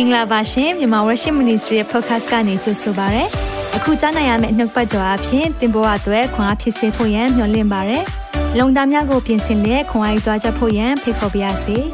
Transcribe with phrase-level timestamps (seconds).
[0.00, 3.24] င်္ဂလာပါရှင်မြန်မာ Worship Ministry ရဲ့ podcast ကနေကြိုဆိုပါရစေ။
[3.76, 7.98] အခုကြားနိုင်ရမယ့်နှုတ်ပတ်တော်အဖြစ်သင်ပေါ်အပ်ွယ်ခွန်အားဖြစ်စေဖို့ယံမျှဝင့်ပါရစေ။
[8.58, 11.76] လုံတာများကိုပြင်ဆင်လက်ခွန်အားယူကြားချက်ဖို့ယံဖိတ်ခေါ်ပါရစေ။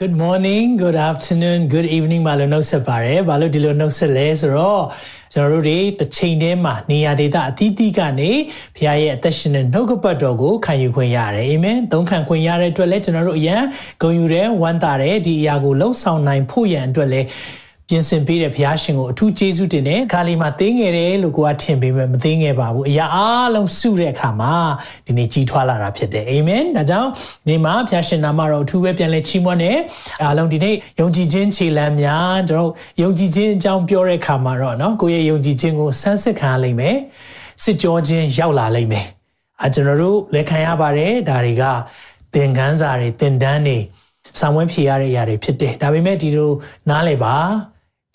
[0.00, 4.82] Good morning, good afternoon, good evening မလို့နှုတ်ဆက်ပါရယ်။ဘာလို့ဒီလိုနှုတ်ဆက်လဲဆိုတော့
[5.32, 8.30] ကျွန်တော်တို့တွေတစ်ချိန်တည်းမှာနေရာဒေသအသီးသီးကနေ
[8.76, 13.62] ဘုရားရဲ့အသက်ရှင်တဲ့နှုတ်ကပတ်တော်ကိုခံယူခွင့်ရတယ်။အာမင်။သုံးခံခွင့်ရတဲ့အတွက်လည်းကျွန်တော်တို့အရန်
[14.02, 17.26] ဂုဏ်ယူတဲ့ဝမ်းသာတဲ့ဒီအရာကိုလှုပ်ဆောင်နိုင်ဖို့ရန်အတွက်လည်း
[17.90, 24.54] ပြင်ဆင်ပေးတဲ့ဘုရားရှင်ကိုအထူးကျေးဇူးတင်တယ်။ခါလီမှာသိငယ်တယ်လို့ကိုကထင်ပေမဲ့မသိငယ်ပါဘူး။အရာအားလုံးစုတဲ့အခါမှာ
[25.06, 27.08] ဒီနေ့ကြီးထွားလာတာဖြစ်တယ်။အာမင်။ဒါကြောင့်
[27.48, 29.76] ဒီမှာဘုရားရှင်နာမတော်အထူးပဲပြန်လဲချီးမွမ်းတယ်။
[30.24, 36.96] အားလုံးဒီနေ့ယုံကြည်ခြင်းခြေလမ်းများကျွန်တော်ယုံကြည်ခြင်းအကြောင်းပြောတဲ့အခါမှာတော့နော်ကိုယ့်ရဲ့ယုံကြည်ခြင်းကိုဆန်းစစ်ခံရလိမ့်မယ်။
[37.62, 39.06] စစ်ကြောခြင်းရောက်လာလိမ့်မယ်။
[39.62, 41.64] အဲကျွန်တော်တို့လက်ခံရပါတယ်ဒါတွေက
[42.34, 43.78] သင်ခန်းစာတွေသင်တန်းတွေ
[44.40, 46.50] ဆောင်ဝဲဖြေရတဲ့အရာတွေဖြစ်တယ်။ဒါပေမဲ့ဒီလို
[46.88, 47.36] နားလည်ပါ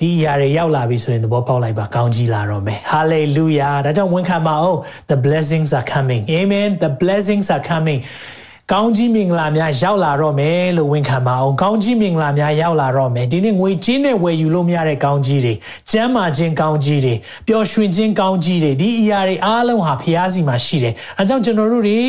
[0.04, 4.80] ဒီအရာတွေရောက်လာပြီဆိုရင်သဘောပေါက်လိုက်ပါကောင်းကြီးလာတော့မယ် hallelujah ဒါကြောင့်ဝန်ခံပါအောင်
[5.12, 8.00] the blessings are coming amen the blessings are coming
[8.72, 15.54] ကောင်းကြီးမင်္ဂလာများရောက်လာတော့မယ်လို့ဝန်ခံပါအောင်ကောင်းကြီးမင်္ဂလာများရောက်လာတော့မယ်ဒီနေ့ငွေကြေးနဲ့ဝယ်ယူလို့မရတဲ့ကောင်းကြီးတွေ
[15.92, 17.14] ကျမ်းမာခြင်းကောင်းကြီးတွေ
[17.48, 22.00] ပျော်ရွှင်ခြင်းကောင်းကြီးတွေဒီအရာတွေအားလုံးဟာဖျားစီမှာရှိတယ်အဲကြောင့်ကျွန်တော်တို့တွေ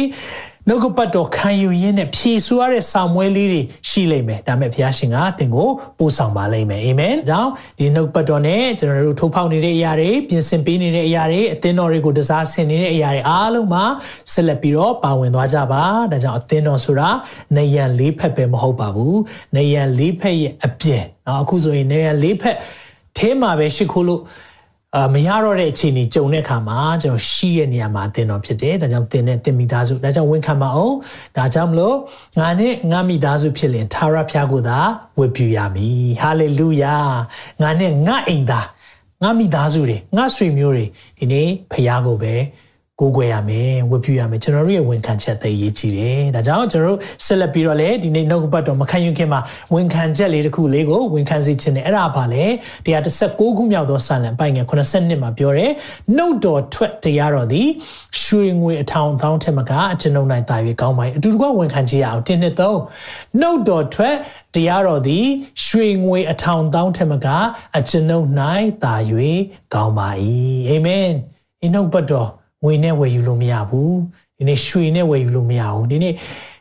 [0.69, 13.85] နှုတ်ကပတ်တော်ခံယူရင်းနဲ့ဖြည့်ဆွရတဲ့စာမွဲလေးတွေရှိလိမ့်မယ်ဒါမဲ့ဘုရားရှင်ကသင်ကိုပို့ဆောင်ပါလိမ့်မယ်အာမင်ဒါကြောင့်ဒီနှုတ်ပတ်တော်နဲ့ကျွန်တော်တို့ထုတ်ဖောက်နေတဲ့အရာတွေပြင်ဆင်ပေးနေတဲ့အရာတွေအသင်းတော်တွေကိုတစားဆင်နေတဲ့အရာတွေအားလုံးမှာ
[14.33, 17.09] ဆက်လက်ပြီးတော့ပါဝင်သွားကြပါဒါကြောင့်အသင်းတော်ဆိုတာ
[17.57, 19.19] နေရန်လေးဖက်ပဲမဟုတ်ပါဘူး
[19.57, 22.57] နေရန်လေးဖက်ရဲ့အပြင်နော်အခုဆိုရင်နေရန်လေးဖက်
[23.19, 24.21] theme ပဲရှိခိုးလို့
[24.97, 30.95] အာမရတော့တဲ့အခြေအနေကြုံတဲ့အခါမှာကျွန်တော်ရှိရဲ့နေရာမှာအသင်တော်ဖြစ်တယ်ဒါကြောင့်သင်နဲ့သင်မိသားစုဒါကြောင့်ဝန်ခံပါအောင်
[31.37, 31.97] ဒါကြောင့်မလို့
[32.39, 34.79] ငါနဲ့ငါမိသားစုဖြစ်ရင်သာရဖျားကိုသာ
[35.19, 36.97] ဝတ်ပြုရမည်ဟာလေလုယာ
[37.63, 38.67] ငါနဲ့ငါအိမ်သား
[39.23, 40.87] ငါမိသားစုတွေငါဆွေမျိုးတွေ
[41.19, 42.35] ဒီနေ့ဖျားကိုပဲ
[43.01, 49.41] ကိုးကွယ်ရမယ်ဝတ်ပြုရမယ်ကျွန်တော်တို့ရဲ့ဝန်ခံချက်သိရေးကြည့်တယ်ဒါကြောင့်ကျွန်တော်တို့ဆက်လက်ပြီးတော့လေဒီနေ့နှုတ်ပတ်တော်မခံယူခင်မှာ
[49.75, 52.45] ဝန်ခံချက်လေးတစ်ခုလေးကိုဝန်ခံစေခြင်းနဲ့အဲ့ဒါပါလေ
[52.87, 55.73] 116ခုမြောက်သောစာလံပိုင်ငယ်82မှာပြောတယ်
[56.17, 57.69] နှုတ်တော်ထွက်တရားတော်သည်
[58.23, 62.81] ရွှေငွေအထောင်အသောင်းထက်မကအကျွန်ုပ်၌တာ၍ကောင်းပါ၏အတူတကွဝန်ခံကြရအောင်တင်းနှစ်သုံး
[63.41, 64.17] နှုတ်တော်ထွက်
[64.55, 65.27] တရားတော်သည်
[65.65, 67.27] ရွှေငွေအထောင်သောင်းထက်မက
[67.77, 68.27] အကျွန်ုပ်၌
[68.85, 68.95] တာ၍
[69.75, 70.09] ကောင်းပါ၏
[70.69, 71.09] အာမင်
[71.61, 72.31] ဒီနှုတ်ပတ်တော်
[72.65, 73.97] ငွေနဲ့ဝယ်ယူလို့မရဘူး
[74.39, 76.15] ဒီနေ့ရွှေနဲ့ဝယ်ယူလို့မရဘူးဒီနေ့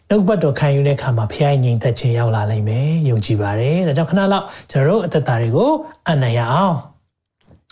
[0.09, 5.71] နှုတ်ပတ်တော်ခံယူတဲ့အခါမှာဖခင်ငြိမ်သက်ခြင်းရောက်လာနိုင်မယ်ယုံကြည်ပါတယ်ဒါကြောင့်ခဏလောက်ကျွန်တော်တို့အသက်တာတွေကို
[6.09, 6.75] အနံ့ရအောင်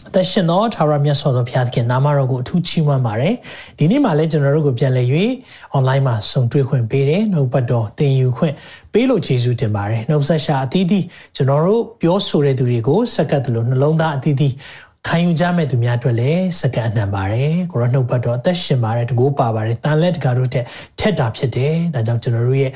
[0.08, 3.36] အသက်ရှင်သောထာဝရမြတ်စွာဘုရားသခင်နာမတော်ကိုအထူးချီးမွမ်းပါတယ်
[3.78, 5.08] ဒီနေ့မှလည်းကျွန်တော်တို့ကိုပြန်လည်၍
[5.78, 8.54] online မှာဆုံတွေ့ခွင့်ပေးတယ်နှုတ်ပတ်တော်သင်ယူခွင့်
[8.94, 11.06] ပေးလို့ယေရှုတင်ပါတယ်နှုတ်ဆက်ရှာအသီးသီး
[11.36, 14.54] ကျွန်တော်တို့ပြောဆိုတဲ့သူတွေကိုစက္ကပ်တယ်လို့နှလုံးသားအသီးသီး
[15.08, 20.64] ခံယူကြမဲ့သူများအတွက်လည်းစကန်အနှံပါတယ်ကိုရောနှုတ်ပတ်တော့အသက်ရှင်ပါတယ်တကိုးပါပါတယ်တန်လက်တကာတို့တဲ့
[21.00, 22.72] ထက်တာဖြစ်တယ်ဒါကြောင့်ကျွန်တော်တို့ရဲ့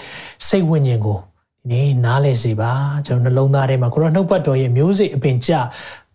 [0.48, 2.72] စိတ်ဝိညာဉ်ကိုဒီနေ့နားလဲစေပါ
[3.06, 5.52] ကျွန်တော်နှလုံးသားထဲမှာကိုရောနှုတ်ပတ်တော်ရဲ့မျိုးစိတ်အပင်ကြ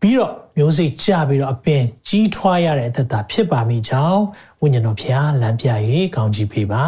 [0.01, 0.33] ပြီးတော့
[0.63, 4.23] မျိုးစိတ်ကြပြီးတော့အပင်ကြီးထွားရတဲ့အသက်တာဖြစ်ပါမိကြောင်း
[4.61, 5.69] ဝိညာဉ်တော်ဖျားလမ်းပြ၍
[6.17, 6.83] ကောင်းချီးပေးပါ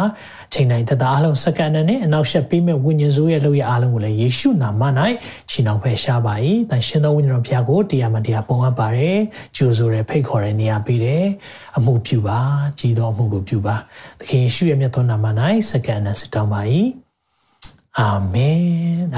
[0.53, 4.83] ချိန်တိုင်းသက်တာအလုံးစက္ကန့်နဲ့အနောက်ရှက်ပေးမဲ့ဝိညာဉ်စိုးရဲ့လုပ်ရအားလုံးကိုလည်းယေရှုနာမ၌
[5.49, 6.33] ချီနှောင်ဖယ်ရှားပါ၏
[6.69, 9.19] တန်ရှင်သောဝိညာဉ်တော်ဖျားကိုတရားမှတရားပုံအပ်ပါတယ်
[9.55, 11.25] ကြိုးဆိုရဲဖိတ်ခေါ်တဲ့နေရာပေးတယ်
[11.77, 12.39] အမှုပြုပါ
[12.79, 13.75] ကြီးသောအမှုကိုပြုပါ
[14.19, 15.25] သခင်ယေရှုရဲ့မြတ်သောနာမ၌
[15.69, 16.61] စက္ကန့်နဲ့ဆုတောင်းပါ၏
[17.98, 18.62] အာမင်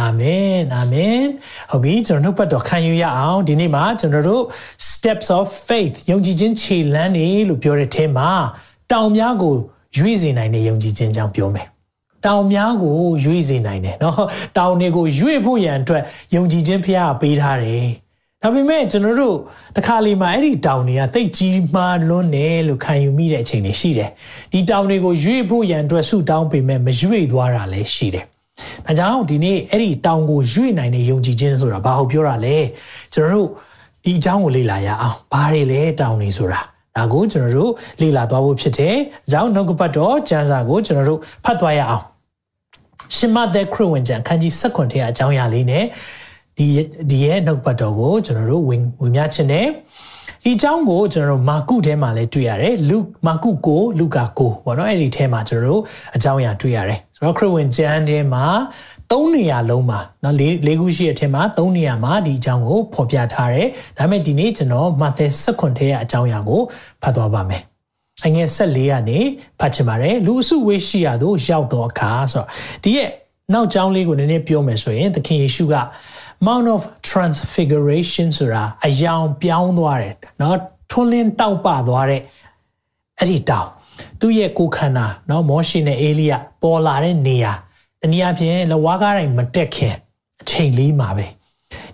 [0.00, 1.22] အာမင်အာမင်
[1.70, 4.42] ဟုတ်ပြီကျွန်တော်နှုတ်ပတ်တော်ခံယူရအောင်ဒီနေ့မှာကျွန်တော်တို့
[4.90, 8.30] steps of faith ယုံကြည်ခြင်းခြေလှမ်းတွေလို့ပြောတဲ့အဲမှာ
[8.92, 9.54] တောင်များကို
[9.96, 11.66] ရွေ့စေနိုင်တဲ့ယုံကြည်ခြင်းကြောင့်ပြောမယ်
[12.26, 14.16] တောင်များကိုရွေ့စေနိုင်တယ်เนาะ
[14.58, 16.02] တောင်တွေကိုရွေ့ဖို့ရန်အတွက်
[16.34, 17.86] ယုံကြည်ခြင်းဖရားပေးထားတယ်
[18.42, 19.36] ဒါပေမဲ့ကျွန်တော်တို့
[19.76, 24.10] တခါလေမှာအဲ့ဒီတောင်တွေကတိတ်ကြီးမားလွန်းတယ်လို့ခံယူမိတဲ့အချိန်တွေရှိတယ်
[24.52, 28.26] ဒီတောင်တွေကိုရွေ့ဖို့ရန်အတွက်ဆုတောင်းပေမဲ့မရွေ့သွားတာလည်းရှိတယ်။
[28.85, 32.57] ဒါကြောင့်ဒီနေ့အဲ့ဒီတောင်ကိုရွေ့နိုင်တဲ့ယုံကြည်ခြင်းဆိုတာဘာဟုတ်ပြောတာလဲ။
[33.13, 33.49] ကျွန်တော်တို့
[34.03, 36.59] ဒီအကြောင်းကိုလေ့လာရအောင်။ဘာတွေလဲတောင်နေဆိုတာ။
[36.97, 37.71] ဒါကိုကျွန်တော်တို့
[38.01, 38.95] လေ့လာသွားဖို့ဖြစ်တယ်။
[39.31, 42.03] ကြောင့်နှုတ်ကပတ်တော်ကျမ်းစာကိုကျွန်တော်တို့ဖတ်သွားရအောင်။
[43.15, 45.85] ရှင်မသက်ခရစ်ဝင်ကျမ်းခန်းကြီး16ထဲအကြောင်းအရာလေးနဲ့
[46.57, 46.67] ဒီ
[47.09, 49.67] ဒီရဲ့နှုတ်ပတ်တော်ကိုကျွန်တော်တို့ဝင်ဝင်များခြင်းနဲ့
[50.43, 52.97] ဒီအကြောင်းကိုကျွန်တော်တို့မာကုထဲမှာလည်းတွေ့ရတယ်လူ
[53.27, 55.81] မာကုကိုလူကာကိုပေါ့နော်အဲ့ဒီထဲမှာကျွန်တော်တို့
[56.15, 58.46] အကြောင်းအရာတွေ့ရတယ် ဆိုတော့ခရစ်ဝင်ကျမ်းထဲမှာ
[59.12, 63.68] သုံးနေရာလုံးမှာเนาะ၄၄ခုရှိတဲ့အထက်မှာသုံးနေရာမှာဒီအကြောင်းကိုဖော်ပြထားတယ်
[63.98, 66.62] ဒါပေမဲ့ဒီနေ့ကျွန်တော်မာသဲ16ထဲကအကြောင်းအရာကို
[67.02, 67.62] ဖတ်သွားပါမယ်
[68.26, 69.18] အငယ်14ကနေ
[69.60, 72.48] ဖတ်ချင်ပါတယ်လူအစုဝေးရှိရသို့ရောက်တော့အခါဆိုတော့
[72.84, 73.10] ဒီရဲ့
[73.52, 75.76] နောက်ကြောင်းလေးကိုနည်းနည်းပြောမယ်ဆိုရင်သခင်ယေရှုက
[76.46, 80.54] Mount of Transfiguration ဆိုတာအယောင်ပြောင်းသွားတယ်เนาะ
[80.90, 82.22] ထွန်းလင်းတောက်ပသွားတဲ့
[83.18, 83.68] အဲ့ဒီတောင်
[84.20, 87.52] သူ့ရဲ့ကိုခန္ဓာเนาะမောရှိနဲ့အေလိယပေါ်လာတဲ့နေရာ
[88.00, 89.94] တနည်းအားဖြင့်လဝါးကားတိုင်းမတက်ခင်
[90.40, 91.26] အချိန်လေးမှာပဲ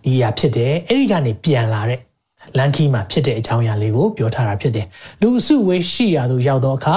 [0.04, 2.00] ဒီအရာဖြစ်တယ်အဲ့ဒီကနေပြန်လာတဲ့
[2.58, 4.86] လန်ခီမှာဖြစ်တဲ့အကြောင်းအရာလေးကိုပြောထားတာဖြစ်တယ်
[5.20, 6.96] လူအစုဝေးရှိရာသို့ရောက်တော့အခါ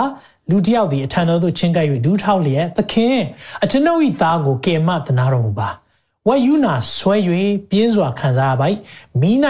[0.50, 3.18] လူတယောက်ဒီအထံတော်သို့ချင်းကပ်၍ဒူးထောက်လျက်သခင်
[3.64, 5.70] အကျွန်ုပ်၏သားကိုကယ်မသနာတော်မူပါ
[6.28, 7.16] ဝါယူနာဆွဲ၍
[7.70, 8.66] ပြင်းစွာခံစားပါ၏
[9.22, 9.32] မိ၌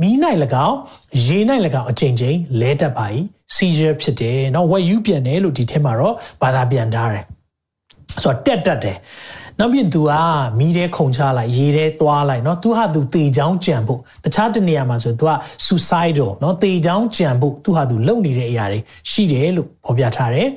[0.00, 0.14] မီး၌၎
[0.66, 0.76] င်း
[1.24, 1.38] ရေ၌၎
[1.80, 3.06] င်းအချိန်ချင်းလဲတတ်ပါ၏
[3.54, 7.24] seizure ဖြစ်တယ်เนาะဝက်ယူပြန်တယ်လို့ဒီထဲမှာတော့ဘာသာပြန်ထားတယ်
[8.22, 8.98] ဆိုတော့တက်တက်တယ်
[9.58, 10.12] နောက်ပြင် तू က
[10.58, 15.30] မီးထဲခုန်ချလိုက်ရေထဲသွားလိုက်เนาะ तू ဟာ तू တေချောင်းကြံဖို့တခြားတနေရာမှာဆို तू က
[15.66, 18.78] suicidal เนาะတေချောင်းကြံဖို့ तू ဟာ तू လုပ်နေတဲ့အရာတွေ
[19.10, 20.48] ရှိတယ်လို့ဖော်ပြထားတယ်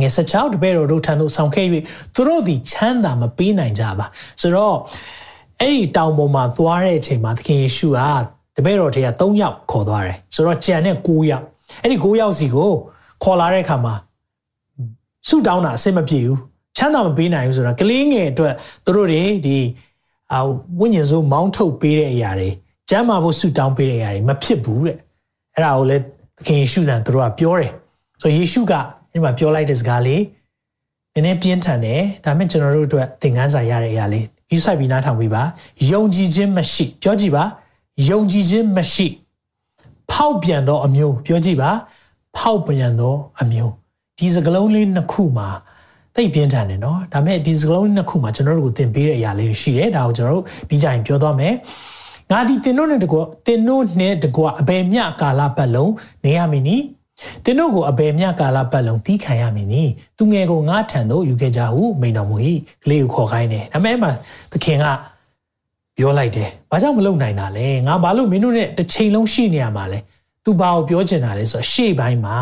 [0.00, 1.66] ငယ်16တပည့်တော်တို့ထံသို့ဆောင်ခဲ့၍
[2.14, 4.06] သူတို့သည်ချမ်းသာမပေးနိုင်ကြပါ
[4.40, 4.76] ဆိုတော့
[5.60, 8.00] အဲ့ဒီတောင်ပေါ်မှာသွားတဲ့အချိန်မှာသခင်ယေရှုက
[8.55, 11.45] တပည့်တော်တွေက3ယောက်ခေါ်သွားတယ်ဆိုတော့ကြံတဲ့9ယောက်
[11.81, 12.71] အဲ့ဒီ9ယောက်စီကို
[13.23, 13.93] ခေါ်လာတဲ့အခါမှာ
[15.27, 16.39] ဆုတောင်းတာအဆင်မပြေဘူး
[16.77, 18.53] ချမ်းသာမပေးနိုင်ဘူးဆိုတော့ကလေးငယ်အတွက်
[18.85, 19.57] သူတို့တွေဒီ
[20.33, 20.39] အာ
[20.79, 22.49] ဝိညာဉ်စိုးမောင်းထုတ်ပေးတဲ့အရာတွေ
[22.89, 24.97] ကျမ်းမာဖို့ဆုတောင်းပေးတဲ့အရာတွေမဖြစ်ဘူးတဲ့
[25.55, 26.03] အဲ့ဒါကိုလည်း
[26.37, 27.71] သခင်ယေရှုဆန်သူတို့ကပြောတယ်
[28.21, 28.73] ဆိုယေရှုက
[29.11, 30.23] ဒီမှာပြောလိုက်တဲ့စကားလေး
[31.13, 35.43] နည်းနည်းပြင်းထန်တယ်ဒါပေမဲ့ကျွန်တော်တို့အတွက်သင်ခန်းစာရတဲ့အရာလေးယူဆိုင်ပြီးနားထောင်ပြီးပါ
[35.91, 37.43] ယုံကြည်ခြင်းမရှိပြောကြည့်ပါ
[38.09, 39.07] ယုံကြည်ခြင်းမရှိ
[40.11, 41.71] ဖောက်ပြန်သောအမျိုးပြောကြည့်ပါ
[42.37, 43.71] ဖောက်ပြန်သောအမျိုး
[44.19, 45.47] ဒီစကလုံးလေးနှစ်ခုမှာ
[46.15, 51.53] သိပြင်းထန်တယ်နော်ဒါပေမဲ့ဒီစကလုံးနှစ်ခုမှာကျွန်တော်တို့ကိုသင်ပေးတဲ့အရာလေးရှိတယ်ဒါကိုကျွန်တော်တို့ဒီကြိုင်ပြောသွားမယ်
[52.31, 55.91] ငါဒီတင်တို့နဲ့တကွတင်တို့နဲ့တကွအဘယ်မြကာလပတ်လုံး
[56.25, 56.77] နေရမည်နီ
[57.45, 59.83] တင်တို့ကိုအဘယ်မြကာလပတ်လုံးတီးခံရမည်နီ
[60.17, 62.35] သူငယ်ကိုငါထံသို့ယူခဲ့ကြဟုမိန်တော်မူ၏
[62.83, 64.09] ကလေးကိုခေါ်ခိုင်းတယ်ဒါပေမဲ့မှ
[64.51, 64.85] သခင်က
[65.97, 69.99] ပြောလိုက်တယ်။ဘာကြောင့်မလုပ်နိုင်တာလဲ။ငါဘာလို့မင်းတို့နဲ့တစ်ချိန်လုံးရှိနေရမှာလဲ။
[70.43, 72.37] तू ဘာကိုပြောချင်တာလဲဆိုတော့ရှေ့ပိုင်းမှာ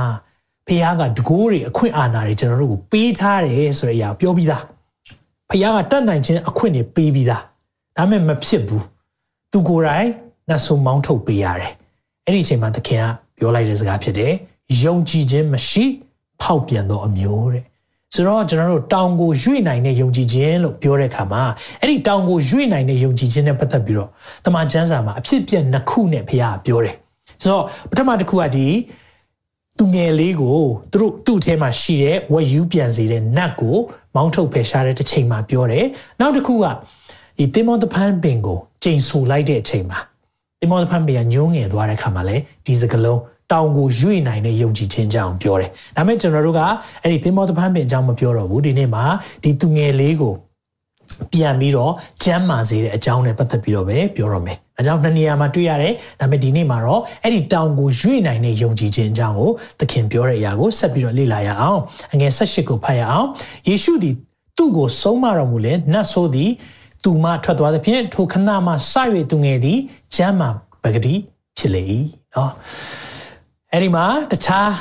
[0.68, 4.62] ဖခင်ကတကိုးတွေအခွင့်အာဏာတွေကျွန်တော်တို့ကိုပေးထားတယ်ဆိုတဲ့အရာပြောပြီးသား။
[5.50, 7.42] ဖခင်ကတတ်နိုင်ခြင်းအခွင့်တွေပေးပြီးသား။
[7.98, 8.84] ဒါပေမဲ့မဖြစ်ဘူး။
[9.52, 10.08] तू ကိုယ်တိုင်
[10.50, 11.72] နှဆုံမောင်းထုတ်ပေးရတယ်။
[12.26, 13.06] အဲ့ဒီအချိန်မှာသခင်က
[13.38, 14.34] ပြောလိုက်တဲ့စကားဖြစ်တယ်။
[14.84, 15.86] ယုံကြည်ခြင်းမရှိ
[16.42, 17.64] ဖောက်ပြန်သောအမျိုးတဲ့
[18.14, 21.44] ဆိုတော့ကျွန်တော်တို့တောင်ကိုရွေ့နိုင်တဲ့ယုံကြည်ခြင်းလို့ပြောတဲ့အခါမှာ
[21.80, 24.10] အဲ့ဒီတောင်ကိုရွေ့နိုင်တဲ့ယုံကြည်ခြင်းနဲ့ပတ်သက်ပြီးတော့
[24.46, 26.96] တမန်ကျမ်းစာမှာအဖြစ်ပြက်နှစ်ခုနဲ့ဘုရားပြောတယ်
[27.42, 28.68] ဆိုတော့ပထမတစ်ခုကဒီ
[29.78, 30.60] သူငယ်လေးကို
[30.92, 33.78] သူတို့သူ့အထဲမှာရှိတဲ့ဝက်ယူပြန်စေတဲ့နတ်ကို
[34.16, 35.86] မောင်းထုတ်ဖယ်ရှားတဲ့တစ်ချိန်မှာပြောတယ်
[36.20, 36.66] နောက်တစ်ခုက
[37.38, 40.00] ဒီတင်မောသဖန်ပင်ကိုချိန်ဆူလိုက်တဲ့အချိန်မှာ
[40.60, 43.20] တင်မောသဖန်ပင်ကညှိုးငယ်သွားတဲ့အခါမှာလည်းဒီစကလုံး
[43.52, 46.62] တောင်ကိုရွေ့နိုင်တဲ့ယုံကြည်ခြင်းကြောင့်ပြောတယ်။ဒါပေမဲ့ကျွန်တော်တို့က
[47.04, 49.04] အဲ့ဒီသင်္ဘောတပန်းပင်အကြောင်းမပြောတော့ဘူးဒီနေ့မှာ
[49.44, 50.36] ဒီသူငယ်လေးကို
[51.34, 51.94] ပြန်ပြီးတော့
[52.24, 59.50] ကျမ်းမာစေတဲ့အကြောင်းနဲ့ပတ်သက်ပြီးတော့ပဲပြောရမယ်။အကြောင်းနှစ်နေရာမှာတွေ့ရတယ်။ဒါပေမဲ့ဒီနေ့မှာတော့အဲ့ဒီတောင်ကိုရွေ့နိုင်တဲ့ယုံကြည်ခြင်းအကြောင်းကို
[59.80, 61.80] သခင်ပြောတဲ့အရာကိုဆက်ပြီးတော့လေ့လာရအောင်။
[62.14, 63.28] အငယ်၁၈ကိုဖတ်ရအောင်။
[63.68, 64.16] ယေရှုသည်
[64.58, 66.52] သူ့ကိုဆုံးမတော်မူလဲနတ်ဆိုးသည်
[67.04, 68.94] သူမှထွက်သွားသဖြင့်ထိုခဏမှစ၍
[69.32, 69.80] သူငယ်သည်
[70.16, 70.50] ကျမ်းမာ
[70.84, 71.14] ပဂတိ
[71.58, 71.84] ဖြစ်လေ၏။
[72.36, 72.52] နော်။
[73.74, 74.72] အဲ့ဒီမှာတခြား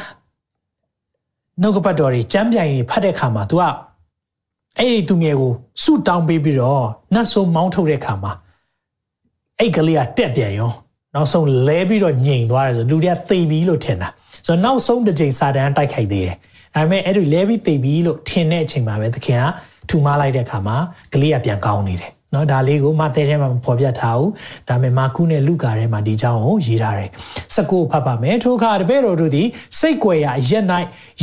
[1.61, 3.63] နှုတ်ကပတ်တော်တွေကြမ်းပြိုင်တွေဖတ်တဲ့အခါမှာ तू က
[4.79, 8.33] အဲ့ဒီသူငယ်ကိုစုတောင်းပေးပြီးတော့နတ်ဆိုးမောင်းထုတ်တဲ့အခါမှာ
[9.59, 10.73] အဲ့ကလေးကတက်ပြန်ရော
[11.15, 14.09] နောက်ဆုံးလဲပြီးတော့ညင်သွားတယ်ဆိုလူတွေကသိပြီလို့ထင်တာ
[14.47, 16.37] ဆိုတော့နောက်ဆုံးတစ်ချိန်စာတန်တိုက်ခိုက်သေးတယ်
[16.75, 19.45] ဒါပေမဲ့အဲ့ဒီလဲပြီးသိပြီလို့ထင်တဲ့အချိန်မှာပဲသခင်က
[19.89, 20.77] ထူမလိုက်တဲ့အခါမှာ
[21.13, 24.30] ကလေးကပြန်ကောင်းနေတယ် เนาะဒါလေးကိုမသဲထဲမှာဖော်ပြထားအောင်
[24.68, 27.10] ဒါပေမဲ့မာကုနဲ့လူကာထဲမှာဒီကြောင်းကိုရေးထားတယ်
[27.56, 29.48] စကုဖတ်ပါမယ်ထိုအခါတပည့်တော်တို့သည်
[29.80, 30.66] စိတ်ကြွယ်ရာရက်၌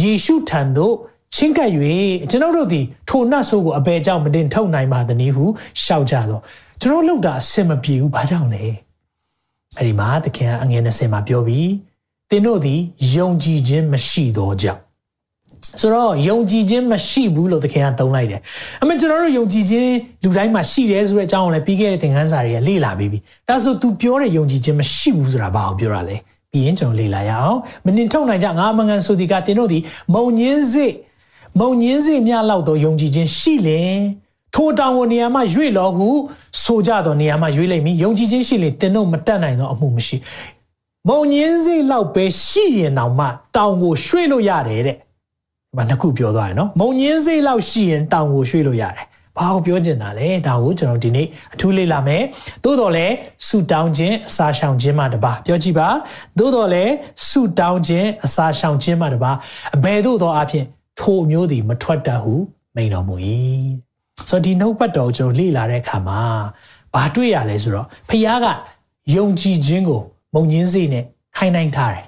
[0.01, 0.95] ယေရှုထံသို့
[1.35, 1.71] ချင်းကပ်၍
[2.31, 5.45] ကျွန်တော်တို့သည်ထိုနတ်ဆိုးကိုအဘယ်ကြောင့်မတင်ထုတ်နိုင်ပါသနည်းဟု
[5.83, 6.43] ရှောက်ကြတော့
[6.81, 8.65] ကျွန်တော်လောက်တာအဆင်မပြေဘူးဘာကြောင့်လဲ
[9.77, 11.71] အဲ့ဒီမှာသခင်အငယ်20မှာပြောပြီး
[12.31, 12.81] သင်တို့သည်
[13.15, 14.83] ယုံကြည်ခြင်းမရှိသောကြောင့်
[15.80, 18.40] ဆိုတော့ယုံကြည်ခြင်းမရှိဘူးလို့သခင်ကသုံးလိုက်တယ်။
[18.82, 19.92] အမေကျွန်တော်တို့ယုံကြည်ခြင်း
[20.24, 26.16] လူတိုင်းမှာရှိတယ်ဆိုတဲ့အကြောင်းကိုလည်းပြီးခဲ့တဲ့သင်ခန်းစာတွေကလေ့လာပြီးပြီ။ဒါဆို तू ပြောတဲ့ယုံကြည်ခြင်းမရှိဘူးဆိုတာဘာကိုပြောတာလဲ။
[26.52, 29.80] ပြီးရင်ကျွန်တော်လေ့လာရအောင်။မနှင်ထုတ်နိုင်ကြငါမငန်ဆိုဒီကတင်တို့ဒီ
[30.14, 30.88] မုံညင်းစေ
[31.60, 33.98] မုံညင်းစေမြလောက်တော့ယုံကြည်ခြင်းရှိလင်
[34.56, 36.10] ထိုတောင်ကိုနေရာမှာရွေ့လောဟု
[36.64, 40.18] ဆိုကြတော့နေရာမှာရွေ့လိုက်ပြီယုံကြည်ခြင်းရှိလင်တင်တို့မတတ်နိုင်တော့အမှုမရှိ
[41.08, 44.98] မုံညင်းစေလောက်ပဲရှိရင်တောင်မှတောင်ကိုရွှေ့လို့ရတယ်တဲ့
[45.78, 49.06] မနှစ်ခုပြောသွားရနော်မုံညင်းစေးလောက်ရှိရင်တောင်ကိုရွှေ့လို့ရတယ်
[49.38, 52.24] ဘာကိုပြောချင်တာလဲဒါကိုကျွန်တော်ဒီနေ့အထူးလေ့လာမယ်
[52.64, 53.06] သို့တော်လဲ
[53.48, 55.88] ဆူတောင်းခြင်းအစာရှောင်ခြင်းမှတပါပြောကြည့်ပါ
[56.40, 56.84] သို့တော်လဲ
[57.28, 59.32] ဆူတောင်းခြင်းအစာရှောင်ခြင်းမှတပါ
[59.76, 60.66] အဘယ်သို့သောအဖြစ်
[61.00, 62.34] ထိုအမျိုးသည်မထွက်တတ်ဟု
[62.76, 63.16] မိန်တော်မူ၏
[64.30, 66.22] ဆိုတော့ဒီနှုတ်ပတ်တော်ကိုကျွန်တော်လေ့လာတဲ့အခါမှာ
[66.94, 68.48] ဘာတွေ့ရလဲဆိုတော့ဖခင်က
[69.16, 70.02] ယုံကြည်ခြင်းကို
[70.34, 71.04] မုံညင်းစိနဲ့
[71.38, 72.06] ခိုင်းနိုင်ထားတယ်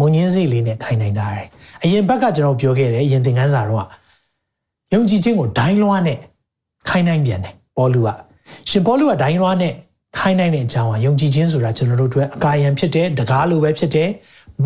[0.00, 1.46] မုံညင်းစိလေးနဲ့ခိုင်းနိုင်ထားတယ်
[1.82, 3.86] အရင်ဘက်ကကျွန်တော်ပြောခဲ့တယ်အရင်သင်ခန်းစာတော့
[4.94, 6.18] ယုံကြည်ခြင်းကိုဒိုင်းလွှားနဲ့
[6.88, 8.08] ခိုင်းနိုင်ပြန်တယ်ပေါလုက
[8.68, 9.72] ရှင်ပေါလုကဒိုင်းလွှားနဲ့
[10.18, 14.08] ခိုင်းနိုင်တဲ့အကြောင်းကယုံကြည်ခြင်းဆိုတာကျွန်တော်တို့အတွက်အကာအယံဖြစ်တယ်တကားလိုပဲဖြစ်တယ်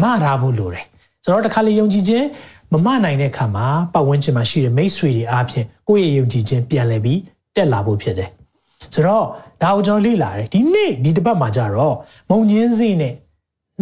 [0.02, 0.84] မထားဖို့လိုတယ်
[1.24, 2.26] ဆိုတော့တခါလေယုံကြည်ခြင်း
[2.72, 7.20] မမနိုင်တဲ့အခါမှာပတ်ဝန်းကျင်မှာရှိတဲ့မိတ်ဆွေတွေအားဖြင့်ကိုယ့်ရဲ့ယုံကြည်ခြင်းပြန်လည်ပြီး
[7.56, 8.30] တက်လာဖို့ဖြစ်တယ်
[8.94, 9.24] ဆိုတော့
[9.62, 11.94] ဒါကိုကျွန်တော်လေ့လာတယ်ဒီနေ့ဒီတစ်ပတ်မှာကြတော့
[12.30, 13.12] မုံညင်းစိနဲ့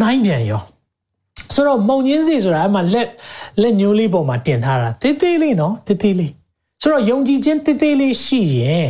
[0.00, 0.62] နှိုင်းပြန်ရော
[1.54, 3.08] ဆိုတော့မုံညင်းစိဆိုတာအမှလက်
[3.62, 6.32] လက်ညိုးလေးပေါ်မှာတင်ထားတာသေးသေးလေးနော်သေးသေးလေး
[6.82, 8.88] ဆိုတော့ယုံကြည်ခြင်းသေးသေးလေးရှိရင်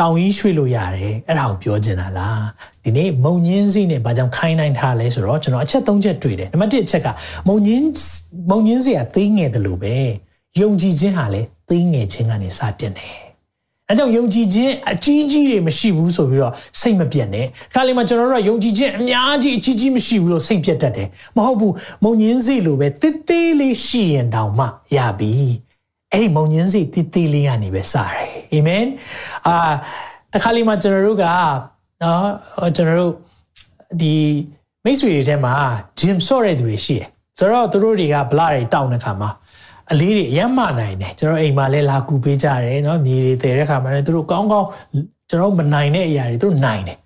[0.00, 2.44] တောင်ကြီးရွှေ့လို့ရတယ်အဲ့ဒါကိုပြောချင်တာလား
[2.82, 7.08] ဒီနေ့မုံညင်းစိနဲ့ဘာကြောင့်ခိုင်းနိုင်ထားလဲဆိုတော့ကျွန်တော်အချက်၃ချက်တွေ့တယ်နံပါတ်၁အချက်က
[7.48, 7.86] မုံညင်း
[8.50, 9.94] မုံညင်းစိကသေးငယ်တယ်လို့ပဲ
[10.60, 13.29] ယုံကြည်ခြင်းဟာလည်းသေးငယ်ခြင်းကနေစတင်တယ်
[13.90, 24.64] အဲကြောင့်ယုံကြည်ခြင်းအကြီးကြီးတွေမရှိဘူးဆိုပြီးတော့စိတ်မပြတ်နဲ့ခါလေးမှာကျွန်တော်တို့ကယုံကြည်ခြင်းအများကြီးအကြီးကြီးမရှိဘူးလို့စိတ်ပြတ်တတ်တယ်မဟုတ်ဘူးမုံညင်းစိလိုပဲတစ်သေးလေးရှိရင်တောင်မှ
[24.96, 25.32] ရပြီ
[26.12, 28.06] အဲ့ဒီမုံညင်းစိတစ်သေးလေးကနေပဲစတယ်
[28.52, 28.84] အာမင်
[29.46, 29.54] အာ
[30.32, 31.24] တခါလေးမှာကျွန်တော်တို့က
[32.02, 33.14] နော်ကျွန်တော်တို့
[34.00, 34.14] ဒီ
[34.84, 35.54] မိတ်ဆွေတွေထဲမှာ
[35.98, 39.30] ဂျင်ဆော့တဲ့သူတွေရှိတယ်ဆိုတော့သူတို့တွေကဗလာတွေတောင်းတဲ့ခါမှာ
[39.91, 44.67] အလေးတွေအယမ်းမနိုင်တယ်ကျွန်တော်အိမ်မှာလဲလာကူပေးကြတယ်เนาะမြေတွေတည်တဲ့ခါမှာလည်းသူတို့ကောင်းကောင်း
[45.29, 46.97] ကျွန်တော်မနိုင်တဲ့အရာတွေသူတို့နိုင်တယ်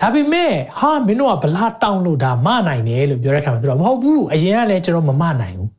[0.00, 5.70] ဒါပေမဲ့ဟာမင်းတို့ကဗလာတောင်းလို့ဒါမနိုင်တယ်လို့ပြောတဲ့ခါမှာသူတို့မဟုတ်ဘူးအရင်ကလည်းကျွန်တော်မမနိုင်ဘူး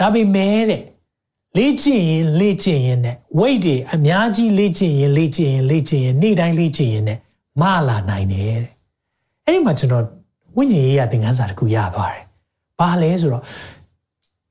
[0.00, 0.82] ဒါပေမဲ့တဲ့
[1.58, 7.18] လေ့ကျင့်ရင်လေ့ကျင့်ရင်နဲ့ weight တွေအများကြီးလေ့ကျင့်ရင်လေ့ကျင့်ရင်လေ့ကျင့်ရင်နေ့တိုင်းလေ့ကျင့်ရင်နဲ့
[7.60, 8.72] မလာနိုင်တယ်တဲ့
[9.44, 10.04] အဲ့ဒီမှာကျွန်တော်
[10.56, 12.24] ဝိညာဉ်ရေးရသင်ခန်းစာတစ်ခုရသွားတယ်
[12.78, 13.42] ဘာလဲဆိုတော့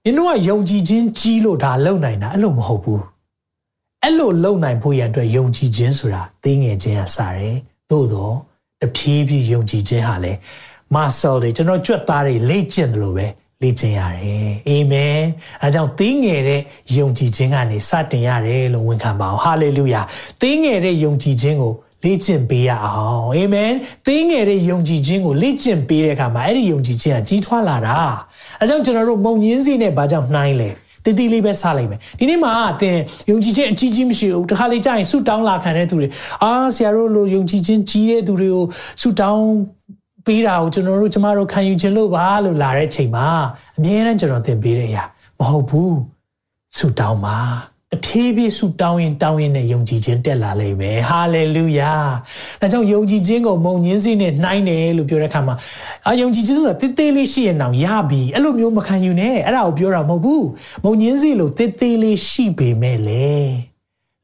[0.09, 3.03] နင်တို့ကယုံကြည်ခြင်းကြီးလို့ဒါလုံနိုင်တာအဲ့လိုမဟုတ်ဘူး
[4.03, 7.57] အဲ့လိုလုံနိုင်ဖို့ရန်အတွက်ယုံကြည်ခြင်းဆိုတာသိငယ်ခြင်းကစားတယ်
[7.91, 8.35] သို့တော့
[8.81, 10.33] တဖြည်းဖြည်းယုံကြည်ခြင်းဟာလေ
[10.95, 13.27] muscle တွေကျွန်တော်ကြွက်သားတွေလေ့ကျင့်တယ်လို့ပဲ
[13.63, 15.19] လေ့ကျင့်ရတယ်အာမင်
[15.63, 16.61] အဲကြောင့်သိငယ်တဲ့
[16.97, 20.03] ယုံကြည်ခြင်းကနေစတင်ရတယ်လို့ဝန်ခံပါအောင်ဟာလေလုယာ
[20.41, 21.75] သိငယ်တဲ့ယုံကြည်ခြင်းကို
[22.05, 23.73] လေ့ကျင့်ပေးရအောင်အာမင်
[24.07, 27.99] သိငယ်တဲ့ယုံကြည်ခြင်းကိုလေ့ကျင့်ပေးတဲ့အခါမှာအဲ့ဒီယုံကြည်ခြင်းကကြီးထွားလာတာ
[28.61, 30.71] အဲကြောင့်ကျွန်တော်တို့မုံညင်းစီနဲ့ဘာကြောင့်နှိုင်းလဲ
[31.05, 32.97] တီတီလေးပဲစားလိုက်မယ်ဒီနေ့မှာအသင်
[33.31, 36.09] ယုံကြည်ခြင်းအကြီးကြီးမရှိဘူးတခါလေကြာရင်ဆူတောင်းလာခံတဲ့သူတွေ
[36.43, 38.65] အာဆရာတို့လိုယုံကြည်ခြင်းကြီးတဲ့သူတွေကို
[39.01, 39.45] ဆူတောင်း
[40.27, 43.29] ပေးတာကိုကျွန်တော်တို့ကျမတို့ခံယူခြင်းလို့ပါလို့လာတဲ့ချိန်မှာ
[43.79, 45.05] အမြဲတမ်းကျွန်တော်သင်ပေးတဲ့အရာ
[45.39, 45.97] မဟုတ်ဘူး
[46.77, 47.39] ဆူတောင်းပါ
[47.93, 51.93] တဖြည်းဖြည်းဆုတောင်းရင်တောင်းရင်နဲ့ယုံကြည်ခြင်းတက်လာလိမ့်မယ်ဟာလေလုယာ
[52.61, 55.57] ဒါကြောင့်ယုံကြည်ခြင်းကိုမုံညင်းစိနဲ့နှိုင်းတယ်လို့ပြောတဲ့အခါမှာ
[56.07, 60.47] အာယုံကြည်ခြင်းဆိုတာတိတ်သေးလေးရှိရင်တော့ရပြီအဲ့လိုမျိုးမခံယူနဲ့အဲ့ဒါကိုပြောတာမဟုတ်ဘူး
[60.85, 63.29] မုံညင်းစိလို့တိတ်သေးလေးရှိပေမဲ့လေ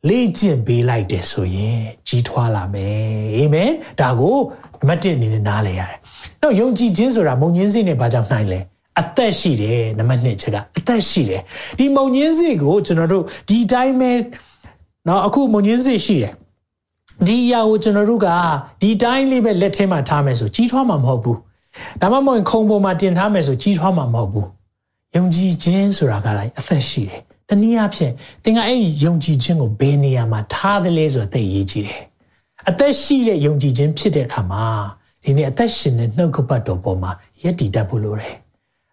[0.09, 3.05] လေ့ကျင့်ပေးလိုက်တယ်ဆိုရင်ကြီးထွားလာမယ်
[3.37, 4.39] အာမင်ဒါကို
[4.81, 5.99] နံပါတ်1အနေနဲ့နားလည်ရတယ်။
[6.43, 8.61] တော့ယုံကြည်ခြင်းဆိုတာမုံညင်းစိနဲ့ဘာကြောင့်နှိုင်းလဲ။
[9.00, 11.42] အသက်ရှိတယ်နံပါတ်1ချက်ကအသက်ရှိတယ်
[11.78, 14.12] ဒီမုံညင်းစေ့ကိုကျွန်တော်တို့ဒီတိုင်းပဲ
[15.06, 16.34] เนาะအခုမုံညင်းစေ့ရှိတယ်
[17.28, 18.28] ဒီအရာကိုကျွန်တော်တို့က
[18.82, 21.40] ဒီတိုင်းလေးပဲလက်ထဲမှာထားမယ်ဆိုကြီးထွားမှာမဟုတ်ဘူး
[22.02, 24.48] ဒါမှမဟုတ်ခုံပေါ်မှာတင်ထားမယ်ဆိုကြီးထွားမှာမဟုတ်ဘူး
[25.16, 28.14] ယုံကြည်ခြင်းဆိုတာကလည်းအသက်ရှိတယ်တနည်းအားဖြင့်
[28.44, 32.02] သင်ကအဲ့ဒီယုံကြည်ခြင်းကိုဘယ်နေရာမှာထားသလဲဆိုတာသိရေးကြည့်တယ်
[32.70, 34.66] အသက်ရှိတဲ့ယုံကြည်ခြင်းဖြစ်တဲ့အခါမှာ
[35.24, 37.12] ဒီနေ့အသက်ရှင်တဲ့နှုတ်ကပတ်တော်ပေါ်မှာ
[37.44, 38.36] ယက်တည်တတ်ဖို့လိုတယ်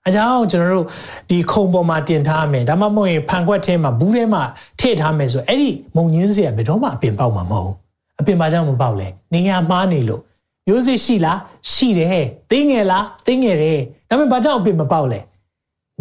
[0.08, 0.86] အကြောင်းကျွန်တော်တို့
[1.30, 4.44] ဒီခုံပေါ်မှာတင်ထားမယ်ဒါမှမဟုတ်ရင်ဖန်ခွက်ထဲမှာဘူးထဲမှာ
[4.80, 7.76] ထည့်ထားမယ်ဆိုအဲ့ဒီမုံညင်းစရာဘယ်တော့မှအပင်ပေါက်မှာမဟုတ်
[8.20, 10.22] အပင်ပါကြောင့်မပေါက်လဲနေရမှားနေလို့
[10.68, 11.40] မျိုးစစ်ရှိလား
[11.72, 13.80] ရှိတယ်သိငယ်လားသိငယ်တယ်
[14.10, 15.20] ဒါပေမဲ့ဘာကြောင့်အပင်မပေါက်လဲ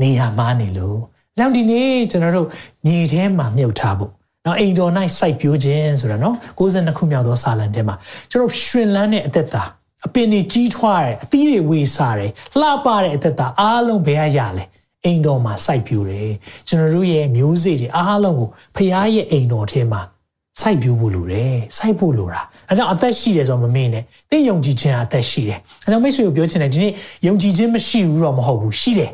[0.00, 0.99] နေရမှားနေလို့
[1.37, 2.49] ကြောင့်ဒီနေ့ကျွန်တော်တို့
[2.87, 4.12] မြေထဲမှာမြုပ်ထားဖို့
[4.47, 7.97] နော်အိမ်တော်၌စိုက်ပျိုးခြင်းဆိုတာနော်62ခုမြောက်သောစာလံထဲမှာ
[8.30, 9.64] ကျွန်တော်ရှင်လန်းတဲ့အသက်တာ
[10.07, 12.30] အပင်တွေကြီးထွားတယ်အသီးတွေဝေစားတယ်
[12.61, 14.64] လှပတဲ့အသက်တာအားလုံးဘယ်ရရလဲ
[15.04, 16.33] အိမ်တော်မှာစိုက်ပျိုးတယ်
[16.66, 20.00] ကျွန်တော်တို့ရဲ့မျိုးစေ့တွေအားလုံးကိုဖခင်ရဲ့အိမ်တော်ထဲမှာ
[20.61, 26.92] စိုက်ပျိုးဖို့လိုတယ်စိုက်ဖို့လိုတာအဲကြောင့်အသက်ရှိတယ်ဆိုတော့မမေ့နဲ့သင်ယုံကြည်ခြင်းအသက်ရှိတယ်အဲကြောင့်မိတ်ဆွေကိုပြောချင်တယ်ဒီနေ့
[27.26, 29.11] ယုံကြည်ခြင်းမရှိဘူးတော့မဟုတ်ဘူးရှိတယ်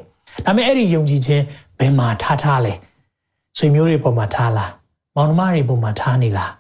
[0.47, 1.43] ဒါပေမဲ့အဲ့ဒီယုံကြည်ခြင်း
[1.79, 2.73] ဘယ်မှာထားထားလဲ
[3.57, 4.71] ဆွေမျိုးတွေပေါ်မှာထားလား
[5.17, 6.51] မောင်နှမတွေပေါ်မှာထားနေလား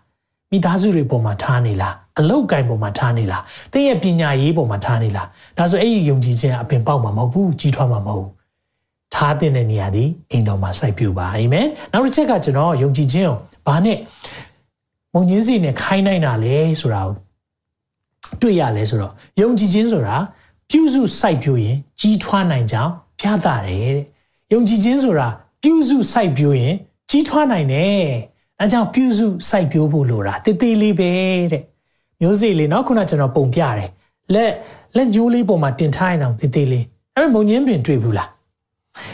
[0.51, 3.43] မိသားစုတွေပေါ်မှာထားနေလား အလောက်ကင်ပေါ်မှာထားနေလား
[3.73, 5.27] သင်ရဲ့ပညာရေးပေါ်မှာထားနေလား
[5.59, 8.33] ဒါဆိုအဲ့ဒီယုံကြည်ခြင်းအပင်ပေါက်မှာမဟုတ်ဘူးကြီးထွားမှာမဟုတ်ဘူး
[9.15, 13.99] ထားတဲ့နေရာဒီအိမ်တော်မှာစိုက်ပြူပါအာမင်နောက်တစ်ချက်ကကျွန်တော်ယုံကြည်ခြင်းကိုဘာနဲ့
[15.15, 17.15] မုံညင်းစီနဲ့ခိုင်းနိုင်တာလဲဆိုတာကို
[18.41, 20.17] တွေ့ရလဲဆိုတော့ယုံကြည်ခြင်းဆိုတာ
[20.71, 24.05] ပြုစုစိုက်ပြူရင်ကြီးထွားနိုင်ကြောင်းပြသတယ်တဲ့
[24.53, 25.29] ယုံကြည်ခြင်းဆိုတာ
[25.63, 26.75] ပြုစုစိုက်ပြူရင်
[27.11, 28.05] ကြီးထွားနိုင်တယ်
[28.61, 31.13] အဲကြောင့်ပြုစုစိုက်ပျိုးဖို့လိုတာတေးသေးလေးပဲ
[31.53, 31.63] တဲ့
[32.22, 33.90] မျိုးစေ့လေးเนาะခုနကျွန်တော်ပုံပြတယ်
[34.34, 34.52] လက်
[34.96, 38.30] လက်ညိုးလေးပေါ်မှာတင်ထားရင်တော့တေးသေးလေးအဲ့မုံညင်းပင်တွေ့ဘူးလား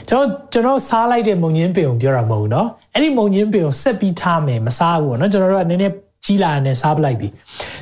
[0.10, 5.94] ကျွန်တော်ကျွန်တော်စားလိုက်တဲ့မုံညင်းပင်ကိုပြောတာမဟုတ်ဘူးเนาะအဲ့ဒီမုံညင်းပင်ကိုဆက်ပြီးထားမယ်မစားဘူးเนาะကျွန်တော်တို့ကနည်းနည်း
[6.26, 7.28] ကြီးလာတယ်စားပလိုက်ပြီ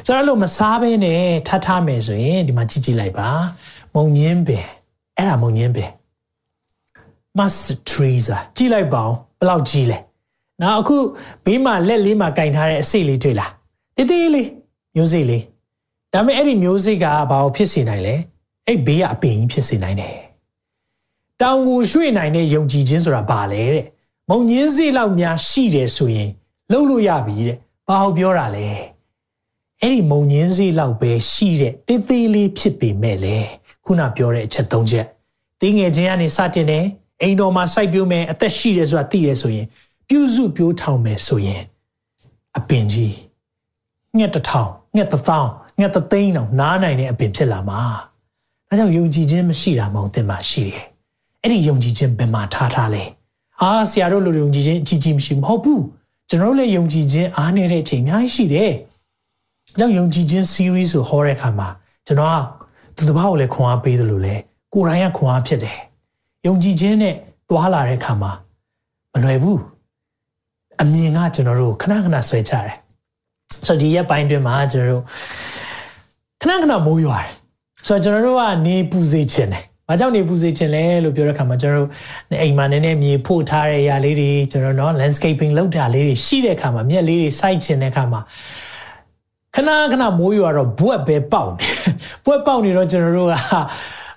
[0.06, 3.28] ကျွန်တော်တို့မစားဘဲနဲ့ထပ်ထားမယ်ဆိုရင်ဒီမှာကြည့်ကြည့်လိုက်ပါ
[3.96, 4.66] မုံညင်းပင်
[5.18, 5.90] အဲ့ဒါမုံညင်းပင်
[7.38, 9.98] master trees อ่ะကြည့်လိုက်ပါဦးဘယ်လောက်ကြီးလဲ
[10.62, 10.98] နောက်အခု
[11.46, 13.52] ဘေးမှာလက်လေးမှာကင်ထားတဲ့အစိတ်လေးတွေ့လား
[13.98, 14.48] တေးသေးလေး
[14.95, 15.45] မျိုးစိတ်လေး
[16.13, 18.15] ဒါပေမဲ့အဲ့ဒီမျိုးစိတ်ကဘာကိုဖြစ်စေနိုင်လဲ
[18.67, 20.17] အဲ့ဘေးကအပင်ကြီးဖြစ်စေနိုင်တယ်
[21.41, 23.85] တောင်ကိုရွှေ့နိုင်တဲ့ယုံကြည်ခြင်းဆိုတာဘာလဲတဲ့
[24.31, 26.31] မုံညင်းစိတ်လောက်များရှိတယ်ဆိုရင်
[26.71, 27.57] လှုပ်လို့ရပြီတဲ့
[27.89, 28.67] ဘာဟုတ်ပြောတာလဲ
[29.81, 33.37] အဲ့ဒီမုံညင်းစိတ်လောက်ပဲရှိတဲ့တေးသေးလေးဖြစ်ပေမဲ့လေ
[33.85, 35.07] ခုနပြောတဲ့အချက်၃ချက်
[35.61, 36.85] တင်းငယ်ချင်းကနေစတင်တယ်
[37.23, 39.67] အိမ်တော်မှာစိုက်ပျိုးမယ်အသက်ရှိတယ်ဆိုတာသိရဆိုရင်
[40.09, 41.63] ပြုစုပြိုးထောင်မယ်ဆိုရင်
[42.57, 43.17] အပင်ကြီး
[44.17, 47.81] ငှက်တစ်ထောင် ငှက်တစ်သောင်းငှက်တစ်သိန်းတော့နားနိုင်တဲ့အပင်ဖြစ်လာမှာ
[48.69, 50.85] ဒါကြောင့်ယုံကြည်ခြင်းမရှိတာမဟုတ်သင်မှာရှိတယ်
[51.43, 53.05] အဲ့ဒီယုံကြည်ခြင်းဘယ်မှာထားထားလဲ
[53.61, 55.83] အာဆရာတို့လူယုံကြည်ခြင်းအကြီးကြီးမရှိမဟုတ်ဘူး
[56.29, 58.73] ကျွန်တော်တို့လည်းယုံကြည်ခြင်းအားနည်းတဲ့အချိန်အများကြီးရှိတယ်။
[59.79, 61.69] ကြောင့်ယုံကြည်ခြင်း series ကိုဟောတဲ့အခါမှာ
[62.07, 62.37] ကျွန်တော်က
[62.97, 64.35] သူတစ်ပါးကိုလည်းခွန်အားပေးတယ်လို့လဲ
[64.73, 65.77] ကိုယ်တိုင်ကခွန်အားဖြစ်တယ်။
[66.47, 67.15] ယုံကြည်ခြင်းနဲ့
[67.51, 68.33] တွာလာတဲ့အခါမှာ
[69.13, 69.59] မလွယ်ဘူး။
[70.81, 72.77] အမြင်ကကျွန်တော်တို့ခဏခဏဆွဲချတယ်။
[73.67, 75.03] ဆိုတော့ဒီရက်ပိုင်းတွင်မှာကျွန်တော်တို့
[76.41, 77.31] ခဏခဏမိုးရွာတယ်။
[77.87, 81.91] ဆိုတော့ကျွန်တော်တို့ကနေပူစေခြင်းတယ်။ဘာကြောင့်နေပူစေခြင်းလဲလို့ပြောတဲ့အခါမှာကျွန်တော်တို့
[82.43, 88.21] အိမ်မှာနည်းနည်းမြေဖို့ထားတဲ့အရာလေးတွေကျွန်တော်တို့ landscaping လုပ်တာလေးတွေရှိတဲ့အခါမှာမြက်လေးတွေစိုက်ခြင်းတဲ့အခါမှာ
[89.55, 91.69] ခဏခဏမိုးရွာတော့ဘွက်ပဲပေါက်နေ
[92.27, 93.35] ဘွက်ပေါက်နေတော့ကျွန်တော်တို့က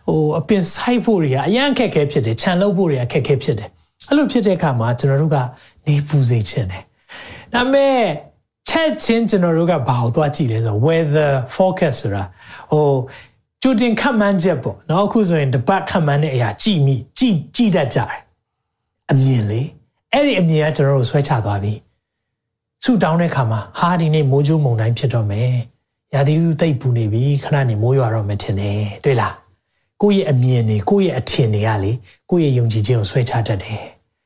[0.08, 3.70] ဟိုအပင်ဆိုင်ဖို့တွေကအရန်ခက်ခဲဖြစ်တယ်ခြံလုပ်ဖို့တွေကခက်ခဲဖြစ်တယ်
[4.08, 5.38] အဲ့လိုဖြစ်တဲ့အခါမှာကျွန်တော်တို့က
[5.88, 6.84] နေပူစေခြင်းတယ်
[7.54, 7.96] ဒါပေမဲ့
[8.70, 12.24] ချက်ချင်းကျွန်တော်တို့ကဘာကိုသွားကြည့်လဲဆိုတော့ weather forecast ဆိုတာ
[12.72, 12.88] ဟို
[13.62, 18.22] ကြိုတင်ခန့်မှန်းချက်ပေါ့နော်အခုဆိုရင်တပတ်ခန့်မှန်းတဲ့အရာကြည့်မိကြည့်ကြည့်တတ်ကြတယ်
[19.12, 19.62] အမြင်လေ
[20.12, 21.74] အဲ့ဒီအမြင်ကကျွန်တော်တို့ဆွဲချသွားပြီ
[22.84, 25.52] ဆူတောင်းတဲ့ခါမှာဟာဒီနေ့မိုးကြိုးမုန်တိုင်းဖြစ်တော့မယ်
[26.14, 29.36] ရာသီဥတုတိတ်ပူနေပြီခဏနေမိုးရွာတော့မယ်ထင်တယ်တွေ့လား
[30.02, 31.92] ကိုယ့်ရဲ့အမြင်တွေကိုယ့်ရဲ့အထင်တွေကလေ
[32.30, 33.82] ကိုယ့်ရဲ့ယုံကြည်ခြင်းကိုဆွဲချတတ်တယ်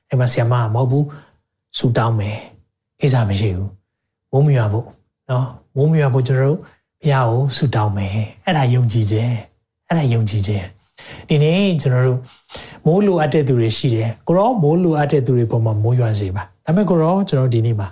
[0.10, 1.06] အဲ့မှာဆီယမမဟုတ်ဘူး
[1.78, 2.40] ဆူတောင်းမယ်
[3.00, 3.77] ကိစ္စမရှိဘူး
[4.38, 4.86] မိုးမြွာဖို့
[5.30, 6.60] နော်မိုးမြွာဖို့ကျွန်တော်တို့
[7.02, 8.12] ဘုရားကိုဆုတောင်းမယ်
[8.46, 9.32] အဲ့ဒါယုံကြည်ခြင်း
[9.88, 10.66] အဲ့ဒါယုံကြည်ခြင်း
[11.30, 12.20] ဒီနေ့ကျွန်တော်တို့
[12.86, 17.88] မိုးလိုအပ်တဲ့သူတွေရှိတယ်ကိုရောမိုးလိုအပ်တဲ့သူတွေပေါ်မှာမိုးရွာစေပါဒါပေမဲ့ကိုရောကျွန်တော်ဒီနေ့မှာ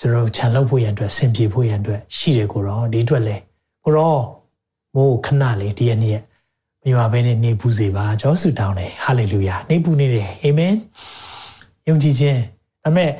[0.00, 3.36] ကျွန်တော်ခြံလောက်ဖို့ရန်အတွက်ဆင်ပြေဖို့ရန်အတွက်ရှိတယ်ကိုရောဒီအတွက်လေ
[3.84, 4.16] ကိုရော
[4.94, 6.22] မိုးခဏလေးဒီရက်နေ့ရက်
[6.82, 10.74] မရွာဘဲနဲ့နေပူစေပါကျွန်တော်ဆုတောင်းတယ်ဟာလေလုယာနေပူနေတယ်အာမင်
[11.88, 12.40] ယုံကြည်ခြင်း
[12.82, 13.10] ဒါပေမဲ့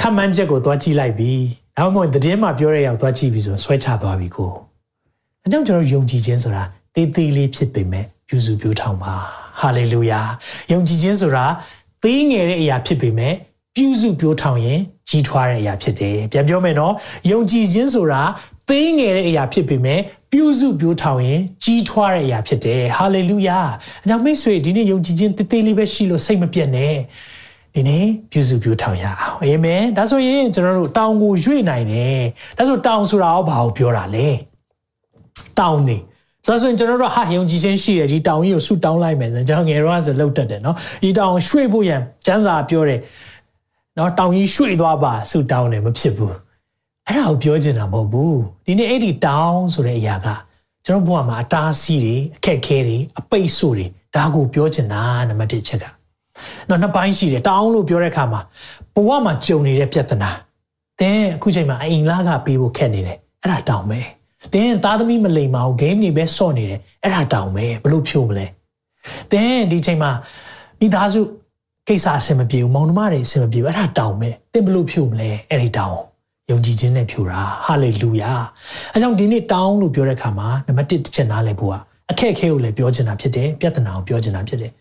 [0.00, 1.40] ခံမှန်းချက်ကိုသွားကြည့်လိုက်ပြီး
[1.78, 4.50] ဒါမှမဟုတ်သတင်းမှာပြောရရောက်သွားကြည့်ပြီဆိုဆွဲချသွားပြီကို
[5.42, 6.62] အဲကြောင့်ကျွန်တော်ယုံကြည်ခြင်းဆိုတာ
[6.94, 9.14] သေးသေးလေးဖြစ်ပေမဲ့ပြုစုပြောထောင်ပါ
[9.60, 10.20] ဟာလေလုယာ
[10.72, 11.46] ယုံကြည်ခြင်းဆိုတာ
[12.02, 13.34] သေးငယ်တဲ့အရာဖြစ်ပေမဲ့
[13.74, 16.94] ပြုစုပြောထောင်ရင်ကြီးထွားတဲ့အရာဖြစ်တယ်ပြန်ပြောမယ်နော်
[17.30, 18.22] ယုံကြည်ခြင်းဆိုတာ
[18.68, 20.00] သေးငယ်တဲ့အရာဖြစ်ပေမဲ့
[20.32, 23.58] ပြုစုပြောထောင်ရင်ကြီးထွားတဲ့အရာဖြစ်တယ်ဟာလေလုယာ
[24.04, 26.94] အကြောင်းမိတ်ဆွေဒီနေ့ယုံကြည်ခြင်းသေးသေးလေးပဲရှိလို့စိတ်မပြတ်နဲ့
[27.73, 32.21] ဒီနေ့ပြုစုပြုထောင်ရအောင်အာမင်ဒါဆိုရင်ကျွန်တော်တို့တောင်ကိုရွေ့နိုင်တယ်
[32.57, 34.27] ဒါဆိုတောင်ဆိုတာရောဘာကိုပြောတာလဲ
[35.59, 35.97] တောင်နေ
[36.45, 42.99] ဆိုဆိုရင်ကျွန်တော်တို့ဟာယုံကြည်ခြင်းရှိတယ်ဒီတောင်ကြီးကိုဆုတောင်းလိုက်မယ်ဆိုကျွန်တော်ငယ်တော့ဆိုလှုပ်တတ်တယ်เนาะဒီတောင်ရွှေ့ဖို့ရန်ကျမ်းစာပြောတယ်
[43.95, 46.35] เนาะတောင်ကြီးရွှေ့သွားပါဆုတောင်းတယ်မဖြစ်ဘူး
[47.07, 50.27] အဲ့ဒါကိုပြောချင်တာမဟုတ်ဘူးဒီနေ့အဲ့ဒီတောင်ဆိုတဲ့အရာက
[50.85, 55.85] ကျွန်တော်ဘဝမှာအတားဆီးတွေအခက်ခဲတွေအပိတ်ဆို့တွေဒါကိုပြောချင်တာနံပါတ်1ချက်က
[56.68, 58.40] နော်နှစ်ပိုင်းရှိတယ်တောင်းလို့ပြောတဲ့အခါမှာ
[58.94, 60.30] ဘဝမှာကြုံနေတဲ့ပြဿနာ
[61.00, 64.00] တင်းအခုချိန်မှာအိမ်လာကပေးဖို့ခက်နေတယ်အဲ့ဒါတောင်းပဲ
[64.52, 68.46] တင်းသားသမီးမလိမ်မအောင်ဂိမ်းတွေပဲစော့နေတယ်အဲ့ဒါတောင်းပဲဘလို့ဖြိုးမလဲ
[69.32, 70.10] တင်းဒီချိန်မှာ
[70.80, 71.20] မိသားစု
[71.88, 76.00] ကိစ္စအဆင်မပြေဘူးမောင်နှမတွေအဆင်မပြေဘူးအဲ့ဒါတောင်းပဲတင်းဘလို့ဖြိုးမလဲအဲ့ဒီတောင်း
[76.50, 78.32] ယုံကြည်ခြင်းနဲ့ဖြိုးတာဟာလေလုယာ
[78.92, 81.74] အဲကြောင့်ဒီနေ့တောင်းလို့ပြောတဲ့အခါမှာနံပါတ်1တစ်ချက်နားလည်ဖို့က
[82.10, 84.72] အခက်အခဲကိုလည်းပြောချင်တာဖြစ်တယ်ပြဿနာကိုပြောချင်တာဖြစ်တယ်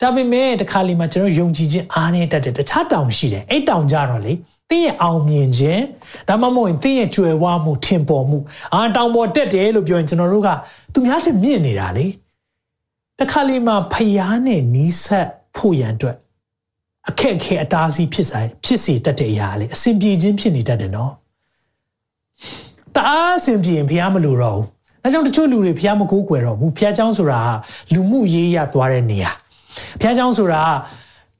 [0.00, 4.32] ဒါပေမဲ့တခါလေမှကျွန်တော်ယုံကြည်ခြင်းအားနေတတ်တယ်တခြားတောင်ရှိတယ်အဲ့တောင်ကြတော့လေ
[4.70, 5.84] သင်ရဲ့အောင်မြင်ခြင်း
[6.28, 8.38] ဒါမှမဟုတ်ရင်သင်ရဲ့ကြွယ်ဝမှုထင်ပေါ်မှု
[8.74, 10.48] အာတောင်ပေါ်တက်တယ်လို့ပြောရင်ကျွန်တော်တို့က
[10.92, 12.06] သူများထက်မြင့်နေတာလေ
[13.18, 16.16] တခါလေမှဖျားနဲ့နီးဆက်ဖို့ရန်အတွက်
[17.08, 21.12] အခက်အခဲအတားအဆီးဖြစ်ဆိုင်ဖြစ်စေတတ်တဲ့အရာလေအစဉ်ပြေခြင်းဖြစ်နေတတ်တယ်နော်
[22.94, 24.66] တအားအစဉ်ပြေရင်ဖျားမလို့တော့ဘူး
[25.02, 27.40] အဲကြောင့်တချို့လူတွေဖျားမကိုးကွယ်တော့ဘူးဖျားเจ้าဆိုတာ
[27.92, 29.32] လူမှုရေးရသွားတဲ့နေရာ
[30.00, 30.62] ဘုရားကျောင်းဆိုတာ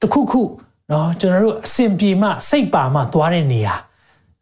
[0.01, 0.41] တခုခု
[0.89, 3.75] เนาะကျွန်တော်တို့အစဉ်ပြေမှစိတ်ပါမှသွားတဲ့နေရာ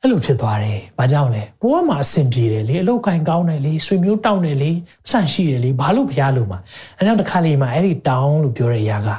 [0.01, 4.71] အဲ့လိုဖြစ်သွားတယ်။ဘာကြောင့်လဲ။ဘဝမှာအဆင်ပြေတယ်လေအလောက်ကင်ကောင်းတယ်လေဆွေမျိုးတောင်းတယ်လေ
[5.09, 6.59] ဆန့်ရှိတယ်လေဘာလို့ဖျားလို့မှာ
[6.97, 9.09] အဲကြောင့်တစ်ခါလေမှာအဲ့ဒီတောင်းလို့ပြောတဲ့အရာက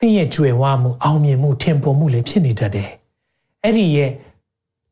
[0.00, 2.90] သင်ရဲ့ကြွယ်ဝမှုအောင်မြင်မှုထင်ပေါ်မှုလည်းဖြစ်နေတတ်တယ်။
[3.64, 4.10] အဲ့ဒီရဲ့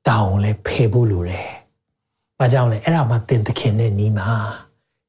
[0.08, 1.48] တောင်းလည်းဖယ်ဖို့လိုတယ်။
[2.38, 4.28] ဘာကြောင့်လဲအဲ့ဒါမှသင်သခင်နဲ့နီးမှာ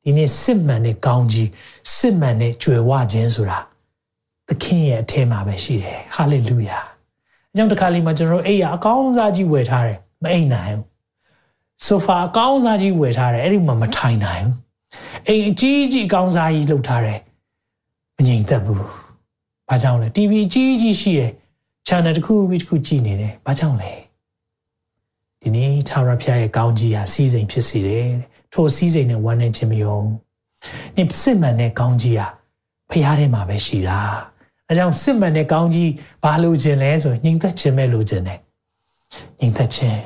[0.03, 1.49] ဒီနေ့စစ်မှန်တဲ့ကောင်းကြီး
[1.95, 3.59] စစ်မှန်တဲ့ကြွယ်ဝခြင်းဆိုတာ
[4.48, 6.78] သခင်ရဲ့အထဲမှာပဲရှိတယ်။ဟာလေလုယာ။
[7.52, 10.84] အဲကြောင့်တစ်ခါလေမှာကျွန်တော်တို့အိယာအကောင်းစားကြီးဝယ်ထားတယ်မအိမ်နိုင်ဘူး
[11.84, 14.54] ဆိုဖာအကောင်းစားကြီးဝယ်ထားတယ်အဲ့ဒီမှာမထိုင်နိုင်ဘူး
[15.26, 17.20] အိမ်အကြီးကြီးအကောင်းစားကြီးလုပ်ထားတယ်
[18.16, 18.84] မငြိမ်သက်ဘူး
[19.68, 21.32] ဘာကြောင့်လဲ TV အကြီးကြီးရှိတယ်
[21.86, 23.92] channel တစ်ခုပြီးတစ်ခုကြည့်နေတယ်ဘာကြောင့်လဲ
[25.40, 28.08] ဒီနေ့သာရဖျားရဲ့ကောင်းကြီးဟာစီးစိမ်ဖြစ်စေတယ်
[28.52, 29.98] ထိုစီးစိမ်နဲ့ဝမ်းနေခြင်းမယုံ
[30.96, 32.26] နေစစ်မှန်တဲ့ကောင်းကြီးဟာ
[32.90, 33.98] ဖျားထဲမှာပဲရှိတာ
[34.68, 35.92] အဲကြောင့်စစ်မှန်တဲ့ကောင်းကြီး
[36.24, 38.38] ဘာလို့ခြင်းလဲဆိုရင်ညင်သက်ခြင်းပဲလို့ခြင်းတယ်
[39.40, 40.00] ငြိမ်သက်ခြင်း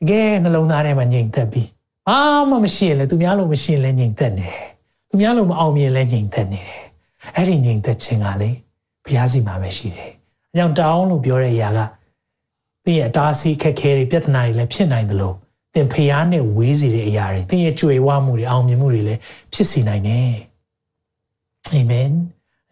[0.00, 1.68] တကယ်နှလုံးသားထဲမှာငြိမ်သက်ပြီး
[2.08, 2.18] ဘာ
[2.50, 4.66] မှမရှိရင်လည်းသူများလို့မရှိရင်လည်းငြိမ်သက်နေတယ်
[5.08, 6.84] သူများလို့မအောင်မြင်လည်းငြိမ်သက်နေတယ်
[7.36, 8.50] အဲ့ဒီငြိမ်သက်ခြင်းကလေ
[9.04, 10.10] ဘုရားစီမှာပဲရှိတယ်
[10.52, 11.78] အကြောင်းတောင်းလို့ပြောတဲ့အရာက
[12.84, 15.36] သင်ရဲ့အတားဆီးခက်ခဲတွေပြဿနာတွေလည်းဖြစ်နိုင်တယ်လို့
[15.74, 19.20] သင်ဖျားနဲ့ဝေးစီတဲ့အရာတွေသင်ရဲ့ကြွေဝမှုတွေအောင်မြင်မှုတွေလည်း
[19.52, 20.34] ဖြစ်စီနိုင်တယ်
[21.72, 22.10] အာမင်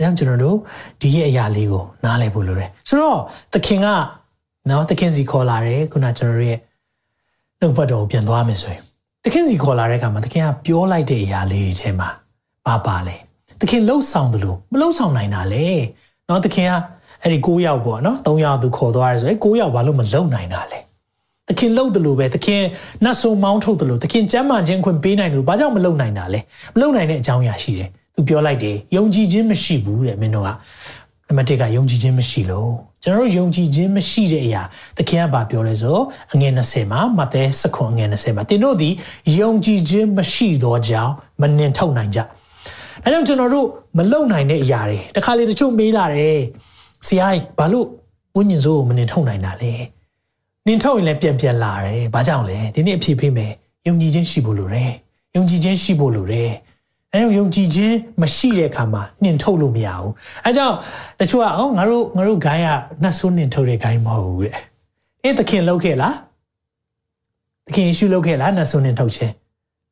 [0.02, 0.56] အဲကြောင့်ကျွန်တော်တို့
[1.00, 3.18] ဒီရဲ့အရာလေးကိုနားလည်ဖို့လိုတယ်ဆိုတော့
[3.52, 3.86] သခင်က
[4.68, 6.58] နော်သခင်စီခေါ်လာတယ်ခုနကျွန်တော်ရဲ့
[7.60, 8.82] နှုတ်ဘတ်တော်ကိုပြန်သွားမယ်ဆိုရင်
[9.24, 12.08] သခင်စီခေါ်လာတဲ့အခါမှာသခင်ကပြောလိုက်တဲ့အရာလေးတွေထဲမှာ
[12.66, 13.16] ပါပါလဲ
[13.60, 15.66] သခင်လှုပ်ဆောင်တယ်လို့မလှုပ်ဆောင်နိုင်တာလေ
[16.28, 16.72] နော်သခင်က
[17.22, 20.78] အဲ့ဒီ9ယောက်ပေါ့နော်3ယောက်သူခေါ်သွားရဲဆိုရင်9ယောက်ဘာလို့မလှုပ်နိုင်တာလဲ
[21.48, 22.62] သခင်လှုပ်တယ်လို့ပဲသခင်
[23.04, 26.40] နတ်ဆုံမောင်းထုတ်တယ်လို့သခင်ကြမ်းမှန်ခြင်းခွင့်ပေးနိုင်တယ်လို့ဘာကြောင့်မလှုပ်နိုင်တာလဲ
[26.74, 30.48] မလှုပ်နိုင်တဲ့အကြောင်းအရာရှိတယ် သူပြောလိုက်တယ်ယုံကြည်ခြင်းမရှိဘူးတဲ့မင်းတို့က
[31.28, 32.70] နံပါတ်1ကယုံကြည်ခြင်းမရှိလို့
[33.02, 34.62] ကျွန်တော်တို့ယုံကြည်ခြင်းမရှိတဲ့အရာ
[34.96, 35.98] သခင်ကပြောလဲဆို
[36.32, 38.94] အငယ်20မှာမဿဲစခွန်အငယ်20မှာတင်တို့သည်
[39.38, 42.20] ယုံကြည်ခြင်းမရှိသောကြောင့်မနှင်ထုတ်နိုင်ကြ။
[43.04, 43.66] အဲကြောင့်ကျွန်တော်တို့
[43.98, 46.38] မလုံနိုင်တဲ့အရာတွေတခါလေတချို့မေးလာတယ်။
[47.06, 47.26] ဆရာ
[47.58, 47.86] ဘာလို့
[48.36, 49.72] ဝိညာဉ်စိုးကိုမနှင်ထုတ်နိုင်တာလဲ။
[50.66, 53.52] နှင်ထုတ်ရင်လည်းပြန်ပြန်လာတယ်။ဘာကြောင့်လဲ။ဒီနေ့အဖြေပေးမယ်။
[53.86, 54.90] ယုံကြည်ခြင်းရှိဖို့လိုတယ်။
[55.36, 56.50] ယုံကြည်ခြင်းရှိဖို့လိုတယ်။
[57.14, 60.12] အဲယုံကြည်ခြင်းမရှိတဲ့အခါမှာနှင်ထုတ်လို့မရဘူး
[60.44, 60.76] အဲကြောင့်
[61.20, 62.68] တချို့ကအော်ငါတို့ငါတို့ဂိုင်းက
[63.02, 64.56] နှတ်ဆိုးနှင်ထုတ်တဲ့ဂိုင်းမဟုတ်ဘူးတဲ့
[65.22, 66.14] အေးသခင်လုပ်ခဲ့လား
[67.66, 69.32] သခင်ယေရှုလုပ်ခဲ့လားနှတ်ဆိုးနှင်ထုတ်ခြင်း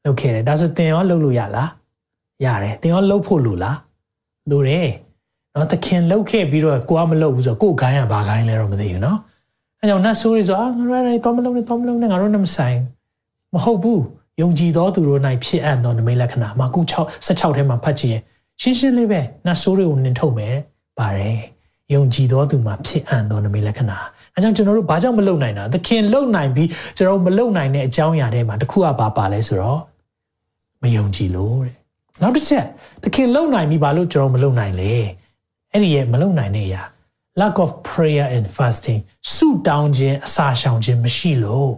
[0.05, 1.71] လုပ်ခဲ့တယ်ဒါဆိုသင်ရောလုပ်လို့ရလား
[2.45, 3.79] ရတယ်သင်ရောလုပ်ဖို့လိုလား
[4.51, 4.89] လိုတယ်
[5.55, 9.19] နော်သခင်လုပ်ခဲ့ပြီးတော့ကိုကမလုပ်ဘူးဆိုတော့ကိုယ်ဂိုင်းကဘာဂိုင်းလဲတော့မသိဘူးနော်
[9.81, 12.79] အဲကြောင့်နှတ်ဆိုးတွေဆိုအာငါတို့လည်းတော့မလုပ်နဲ့တော့မလုပ်နဲ့ငါတို့နဲ့မဆိုင်
[13.55, 14.03] မဟုတ်ဘူး
[14.41, 18.23] ယုံကြည်သောသူတို့၌ဖြစ်အပ်သောနမိတ်လက္ခဏာမှာခု6 16ထဲမှာဖတ်ကြည့်ရင်
[18.61, 20.55] ရှင်းရှင်းလေးပဲနတ်ဆိုးတွေကိုနင်ထုတ်မယ်
[20.99, 21.41] ပါတယ်
[21.95, 23.99] ယုံကြည်သောသူမှာဖြစ်အပ်သောနမိတ်လက္ခဏာ
[24.35, 29.81] အဲကြောင့်ကျွန်တော်တို့ဘာကြောင့်မလုံနိုင်တာသခင်လုံနိုင်ပြီးကျွန်တော်မလုံနိုင်တဲ့အကြောင်းအရာတွေမှာတစ်ခုကဘာပါလဲဆိုတော့
[30.83, 31.75] မယုံကြည်လို့တဲ့
[32.23, 32.65] နောက်တစ်ချက်
[33.03, 34.93] သခင်လုံနိုင်ပြီးဘာလို့ကျွန်တော်မလုံနိုင်လဲ
[35.73, 36.83] အဲ့ဒီရဲ့မလုံနိုင်တဲ့အရာ
[37.41, 39.01] lack of prayer and fasting
[39.35, 41.71] ဆုတောင်းခြင်းအစာရှောင်ခြင်းမရှိလို့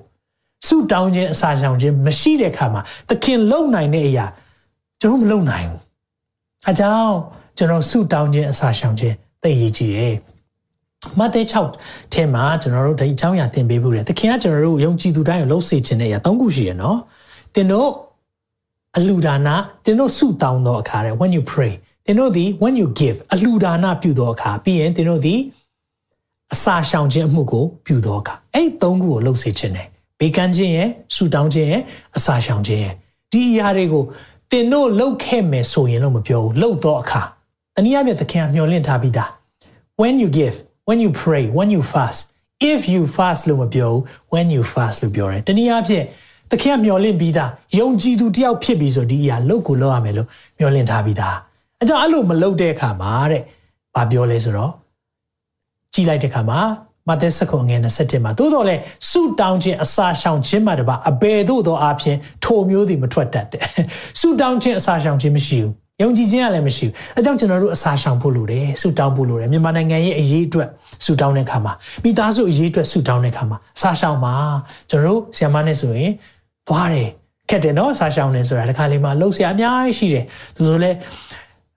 [0.67, 4.27] ဆုတောင်းခြင်းအစာရှောင်ခြင်းမရှိတဲ့အခါမှာသခင်လုံနိုင်တဲ့အရာ
[5.01, 5.81] ကျွန်တော်မလုံနိုင်ဘူး။
[6.71, 7.15] အကြောင်း
[7.59, 10.15] ကျွန်တော်ဆုတောင်းခြင်းအစာရှောင်ခြင်းသိရကြည့်တယ်။
[11.19, 11.43] မဿဲ
[11.77, 16.99] 6ထဲမှာကျွန်တော်တို့ဒီအကြောင်းအရာသင်ပေးဖို့တယ်။သခင်ကကျွန်တော်တို့ယုံကြည်သူတိုင်းကိုလှုပ်စေခြင်းတဲ့အရာ၃ခုရှိရနော်။
[17.55, 17.89] သင်တို့
[18.97, 19.49] အလူဒါန
[19.85, 21.73] သင်တို့ဆုတောင်းသောအခါတဲ့ when you pray
[22.07, 25.41] သင်တို့သည် when you give အလူဒါနပြုသောအခါပြီးရင်သင်တို့သည်
[26.53, 29.89] အစာရှောင်ခြင်းအမှုကိုပြုသောအခါအဲ့၃ခုကိုလှုပ်စေခြင်းတယ်
[30.23, 31.83] ဘေးကန်းခြင်းရဲ့ဆူတောင်းခြင်းရဲ့
[32.17, 32.95] အစာရှောင်ခြင်းရဲ့
[33.33, 34.05] ဒီအရာတွေကို
[34.51, 37.23] တင်တို့လှုပ်ခဲ့မယ်ဆိုရင်လို့မပြောဘူးလှုပ်တော့အခါ
[37.77, 39.31] တနည်းအားဖြင့်သခင်ကမျှော်လင့်ထားပြီးသား
[40.01, 40.57] when you give
[40.89, 42.21] when you pray when you fast
[42.73, 44.01] if you fast လို့မပြောဘူး
[44.33, 46.05] when you fast လို့ပြောတယ်တနည်းအားဖြင့်
[46.51, 51.37] သခင်ကမျှော်လင့်ပြီးသားယုံကြည်သူတယောက်ဖြစ်ပြီးဆိုဒီအရာလှုပ်ကိုလှုပ်ရမယ်လို့မျှော်လင့်ထားပြီးသား
[51.81, 53.43] အဲကြောင့်အဲ့လိုမလှုပ်တဲ့အခါမှာတဲ့
[53.95, 54.73] ဘာပြောလဲဆိုတော့
[55.95, 56.61] ကြည်လိုက်တဲ့အခါမှာ
[57.09, 58.77] မဿဲစကုံငယ်27မှာသို့တော်လဲ
[59.11, 63.63] ဆုတောင်းခြင်းအစာရှောင်ခြင်းမှတပါအဘယ်သို့သောအဖြစ်ထိုမျိုးသည်မထွက်တတ်တဲ့
[64.21, 70.69] ဆုတောင်းခြင်းအစာရှောင်ခြင်းမရှိဘူးယုံကြည်ခြင်းကလည်းမရှိဘူးအဲကြောင့်ကျွန်တော်တို့အစာရှောင်ဖို့လိုတယ်ဆုတောင်းဖို့လိုတယ်မြန်မာနိုင်ငံရဲ့အရေးအတွက်
[71.05, 71.73] ဆုတောင်းတဲ့အခါမှာ
[72.05, 74.35] မိသားစုအရေးအတွက်ဆုတောင်းတဲ့အခါမှာအစာရှောင်မှာ
[74.91, 76.11] ကျွန်တော်တို့ဆီယမနဲ့ဆိုရင်
[76.69, 77.09] သွားတယ်
[77.51, 80.25] ခက်တယ်နော်အစာရှောင်နေဆိုတာဒီခါလေးမှာလှုပ်ရှားအများကြီးရှိတယ်
[80.57, 80.91] သူဆိုလဲ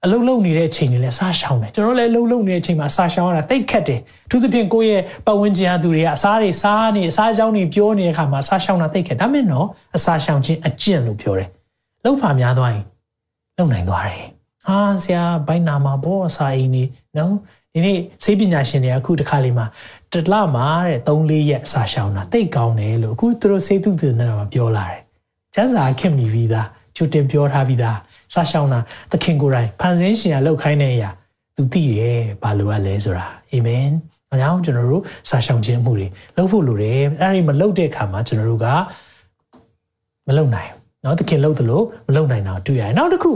[0.05, 11.49] အလုံးလုံးနေတဲ့အချိန်တွေလည်းစားရှောင်တယ်ကျွန်တော်လည်းအလုံးလုံးနေတဲ့အချိန်မှာစားရှောင်ရတာတိတ်ခက်တယ်အထူးသဖြင့်ကိုယ့်ရဲ့ပတ်ဝန်းကျင်အသူတွေကအစားတွေစားနေအစားအကြောင်းတွေပြောနေတဲ့အခါမှာစားရှောင်တာတိတ်ခက်ဒါမဲ့နော်အစားရှောင်ခြင်းအကျင့်လို့ပြောတယ်
[12.03, 12.85] လောက်ပါများသွားရင်
[13.57, 14.25] လုံနိုင်သွားတယ်
[14.65, 16.83] ဟာဆရာဘိုင်းနာမှာဘောအစာအိမ်နေ
[17.17, 17.33] နော်
[17.73, 19.65] ဒီနေ့ဆေးပညာရှင်တွေအခုတစ်ခါလေးမှာ
[20.11, 25.01] တစ်လမှာတဲ့3-4ရက်စာရှောင်တာတိတ်ကောင်းတယ်လို့အခုသူတို့ဆေးသုတေသနမှာပြောလာတယ်
[25.55, 27.97] ကျန်းစာခင်မိပြီးသားချွတ်တင်ပြောထားပြီးသား
[28.32, 31.10] စာရှောင်တာသခင်ကိုယ်တိုင်ဖန်ဆင်းရှင်ကလောက်ခိုင်းတဲ့အရာ
[31.56, 33.86] သူသိတယ်ဘာလို့ ਆ လဲဆိုတာအာမင်
[34.32, 38.66] အကြောင်းကျွန်တော်တို့စာရှောင်ခြင်းမှုတွေလုပ်ဖို့လိုတယ်အဲ့ဒီမလုပ်တဲ့အခါမှာကျွန်တော်တို့က
[40.28, 43.32] မလုပ်နိုင်ဘူးเนาะသခင်လုပ်သလိုမလုပ်နိုင်တာတွေ့ရတယ်နောက်တစ်ခု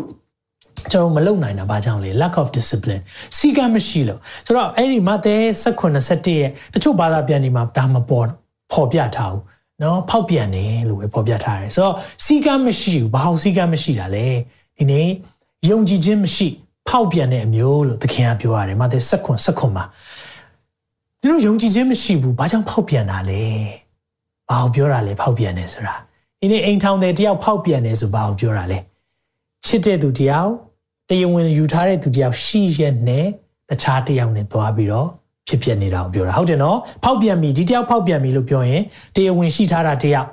[0.93, 3.03] ကျွန်တော်မလုပ်နိုင်တာဘာကြောင့်လဲ lack of discipline
[3.37, 8.27] စီကံမရှိလို့ဆိုတော့အဲ့ဒီမဿဲ16ရဲ့တချို့ဘာသာပြန်ဒီမှာဒါမပေါ်
[8.73, 9.43] ပေါ်ပြထားဘူး
[9.81, 14.27] เนาะဖောက်ပြန်တယ်လို့ပဲပေါ်ပြထားတယ်ဆိုတော့စီကံမရှိဘူးဘာလို့စီကံမရှိတာလဲ
[14.80, 15.08] ဒီနေ့
[15.70, 16.48] ယုံကြည်ခြင်းမရှိ
[16.88, 19.86] ဖောက်ပြန်တဲ့အမျိုးလို့သခင်ကပြောရတယ်မဿဲ16 16မှာ
[21.22, 23.44] ဒီလိုယုံကြည်ခြင်းမရှိဘူးဘာကြောင့်ဖောက်ပြန်တာလဲ
[24.50, 25.96] ဘာကိုပြောတာလဲဖောက်ပြန်တယ်ဆိုတာ
[26.40, 28.80] ဒီနေ့အိမ်ထောင်တဲ့တယောက်ဖောက်ပြန်တယ်ဆိုဘာကိုပြောတာလဲ
[29.66, 30.52] ချစ်တဲ့သူတယောက်
[31.10, 33.28] တရားဝင်ယူထားတဲ့သူတယောက်ရှိရဲ့နဲ့
[33.70, 35.08] တခြားတယောက်နဲ့သွားပြီးတော့
[35.48, 38.84] ဖြစ်ဖြစ်နေတာကိုပြောတာဟုတ်တယ်နော်ဖောက်ပြန်ပြီဒီတယောက်ဖောက်ပြန်ပြီလို့ပြောရင်
[39.16, 40.28] တရားဝင်ရှိထားတာတယောက်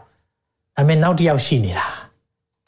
[0.76, 1.86] ဒါပေမဲ့နောက်တယောက်ရှိနေတာ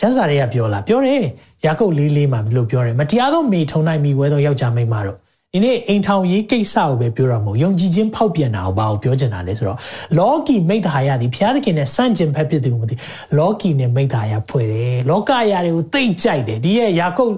[0.00, 1.24] ကျမ်းစာတွေကပြောလာပြောတယ်
[1.64, 5.18] ယာကုပ်လေးလေးမှာဘယ်လိုပြောတယ်မတရားသောမေထုံနိုင်မိဝဲသောယောက်ျားမိန်းမတို့
[5.54, 9.78] ဒီနေ့အိမ်ထောင်ရေးကိစ္စကိုပဲပြောရမို့ယုံကြည်ခြင်းဖောက်ပြန်တာကိုဘာကိုပြောချင်တာလဲဆိုတော့
[10.18, 12.94] လောကီမိတ္တာယသည်ဘုရားသခင်နဲ့စန့်ကျင်ဖက်ဖြစ်သူကိုမသိ
[13.38, 17.32] လောကီနဲ့မိတ္တာယဖွဲ့တယ်လောကအရာတွေကိုသိကြိုက်တယ်ဒီရဲ့ယာကုပ်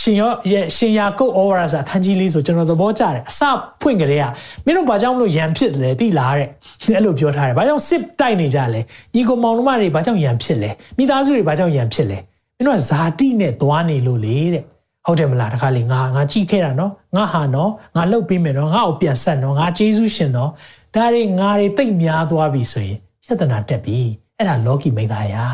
[0.00, 0.32] ရှင်ရော
[0.76, 3.40] ရှင်ယာကုပ်ဩဝါဒစာအခန်းကြီးလေးဆိုကျွန်တော်သဘောကျတယ်အစ
[3.80, 4.24] ဖွင့်ကြတဲ့က
[4.64, 6.48] မင်းတို့ဘာကြောင့်မလို့ရံဖြစ်တယ်လဲသိလားတဲ့
[6.94, 8.80] အဲ့လိုပြောထားတယ်ဘာကြောင့်စစ်တိုက်နေကြလဲ
[9.14, 12.18] ညီကိုမောင်နှမတွေဘာကြောင့်ရံဖြစ်လဲမိသားစုတွေဘာကြောင့်ရံဖြစ်လဲ
[12.56, 14.62] မင်းတို့ကဇာတိနဲ့သွားနေလို့လေတဲ့
[15.06, 20.50] ဟုတ်တယ်မလားတခါလေငါငါကြည့်ခဲ့တာနော်ငါဟာနော်ငါလှုပ်ပေးမယ်နော်ငါ့ကိုပြန်ဆက်နော်ငါဂျေဇုရှင်နော်
[20.94, 23.98] ဒါတွေငါတွေတိတ်များသွားပြီဆိုရင်ပြဿနာတက်ပြီ
[24.36, 25.44] အဲ့ဒါလောကီမိသားယာ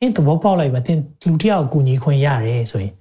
[0.00, 2.92] အင်းသဘောပေါက်လိုက်ပါတင်လူတယောက်ကိုညီခွင့်ရတယ်ဆိုရင်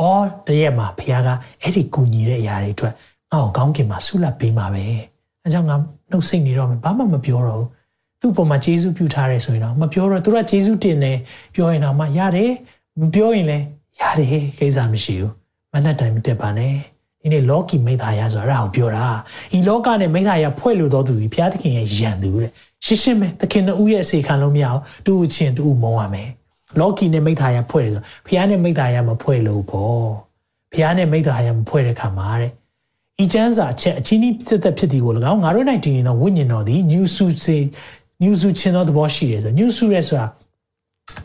[0.00, 1.28] အော်တရက်မှာဖခင်က
[1.62, 2.94] အဲ့ဒီကူညီတဲ့အရာတွေအတွက်
[3.32, 4.84] ငါ့ကိုကောင်းကင်မှာဆုလပ်ပေးမှာပဲ
[5.42, 5.76] အဲကြောင့်ငါ
[6.10, 7.68] နှုတ်ဆက်နေတော့မှဘာမှမပြောတော့ဘူး
[8.20, 11.18] သူ့ပုံမှာဂျေဇုပြုထားတယ်ဆိုရင်တော့မပြောတော့သူကဂျေဇုတင်တယ်
[11.54, 12.52] ပြောရင်တော့မှရတယ်
[13.00, 13.64] မပြောရင်လည်း
[14.00, 15.32] ရတယ်ကိစ္စမရှိဘူး
[15.72, 16.74] မနဲ့တိုင်မတက်ပါနဲ့
[17.20, 19.06] ဒီနေ့လောကီမိသားရဆိုတာအဲ့ဒါကိုပြောတာ
[19.56, 22.50] ဤလောကနဲ့မိသားရဖွဲ့လို့တော်သူကြီးဘုရားသခင်ရဲ့ယံသူတဲ့
[22.84, 26.28] ရှင်းရှင်းပဲသခင်တို့ရဲ့အစီခံလို့မရအောင်တူချင်းတူမုံရမယ်
[26.80, 30.04] လောကီနဲ့မိသားရဖွဲ့တယ်ဆိုဘုရားနဲ့မိသားရမဖွဲ့လို့ပေါ့
[30.72, 32.52] ဘုရားနဲ့မိသားရမဖွဲ့တဲ့ခါမှာတဲ့
[33.22, 37.56] ဤချမ်းစာချက်အချင်းဤဖြစ်တဲ့ဖြစ်ဒီကို၎င်းငါတို့၌တည်နေသောဝိညာဉ်တော်သည်ညူစုစေ
[38.22, 40.26] ညူစုချင်းသောသဘောရှိတယ်ဆိုညူစုရဲဆိုတာ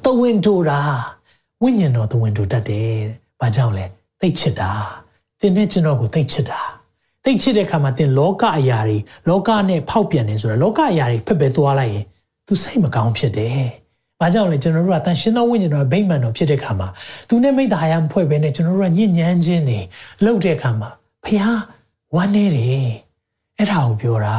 [0.03, 0.79] တဝင်းတိုတာ
[1.63, 2.93] ဝိညာဉ်တော်တဝင်တူတတ်တယ်။
[3.39, 3.85] ဘာကြောင့်လဲ။
[4.21, 4.71] သိချစ်တာ။
[5.39, 6.59] သင်နဲ့ကျွန်တော်ကိုသိချစ်တာ။
[7.23, 8.97] သိချစ်တဲ့အခါမှာသင်လောကအရာတွေ
[9.29, 12.05] လောကနဲ့ဖောက်ပြန်နေဆိုတော့လောကအရာတွေဖက်ပဲသွားလိုက်ရင်
[12.47, 13.59] तू စိတ်မကောင်းဖြစ်တယ်။
[14.19, 16.87] ဘာကြောင့်လဲကျွန်တော်တို့ကတန်ရှင်းသောဝိညာဉ်တော်ဗိမာန်တော်ဖြစ်တဲ့အခါမှာ
[17.27, 19.79] तू နဲ့မိသားရမဖွဲ့ဘဲနဲ့ကျွန်တော်တို့ကညဉ့်ညမ်းခြင်းနေ
[20.23, 20.89] လှုပ်တဲ့အခါမှာ
[21.25, 21.43] ဖះ
[22.15, 22.87] ဝမ်းနေတယ်။
[23.57, 24.37] အဲ့ဒါကိုပြောတာ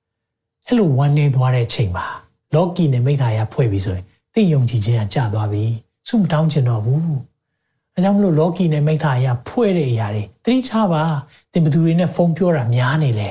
[0.66, 2.06] ။အဲ့လိုဝမ်းနေသွားတဲ့ချိန်မှာ
[2.54, 5.66] လောကီနဲ့မိသားရဖွဲ့ပြီးဆိုရင်သိယုံကြည်ခြင်းကကျသွားပြီ။
[6.06, 7.02] ဆုမတောင်းချင်တော့ဘူး
[7.94, 11.02] အဲကြောင့်မလို့လော်ကီနဲ့မိသားအရာဖွဲ့တဲ့အရာတွေသတိချပါ
[11.52, 13.28] တင်ဘသူတွေနဲ့ဖုန်းပြောတာများနေလေ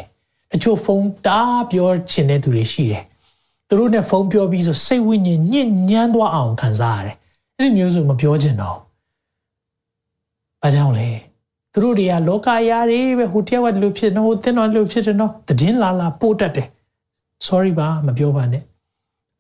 [0.52, 3.04] တချို့ဖုန်းတားပြောချင်တဲ့သူတွေရှိတယ်
[3.68, 7.16] သူတို့နဲ့ဖုန်းပြောပြီးဆိုစိတ်ဝိညာဉ်ညစ်ညမ်းသွားအောင်ခံစားရတယ်
[7.58, 8.78] အဲ့ဒီမျိုးဆိုမပြောချင်တော့
[10.62, 11.10] ဘာကြောင့်လဲ
[11.72, 16.68] သူတို့တွေကလောကအရာတွေပဲဟိုတယောက်ကဒီလိုဖြစ်နော်ဟိုတင်းတော်ဒီလိုဖြစ်တယ်နော်တည်င်းလာလာပို့တတ်တယ်
[17.48, 18.64] sorry ပါမပြောပါနဲ့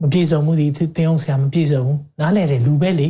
[0.01, 0.67] မပြေစုံမှုဒီ
[0.97, 3.07] တင်းအောင်ဆရာမပြေစုံဘူးနားလဲတယ်လူပဲလေ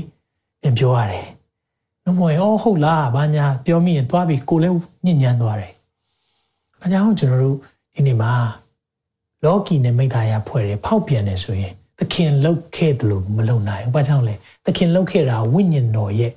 [0.65, 1.25] ပြန်ပြောရတယ်။
[2.05, 4.75] နှမွေအော်ဟုတ်လားဘာညာပြောမိရင်သွားပြီးကိုလည်း
[5.05, 5.73] ညဉ့်ညမ်းသွားတယ်။
[6.81, 7.57] အဲကြောင့်ကျွန်တော်တို့
[7.95, 8.31] ဒီနေ့မှာ
[9.43, 16.31] လောကီနဲ့မိသားရဖွဲ့တယ်ဖောက်ပြန်တယ်ဆိုရင်သခင်လှုပ်ခဲ့တယ်လို့မလုံနိုင်ဘူး။ဘာကြောင့်လဲ။သခင်လှုပ်ခဲ့တာဝိညာဉ်တော်ရဲ့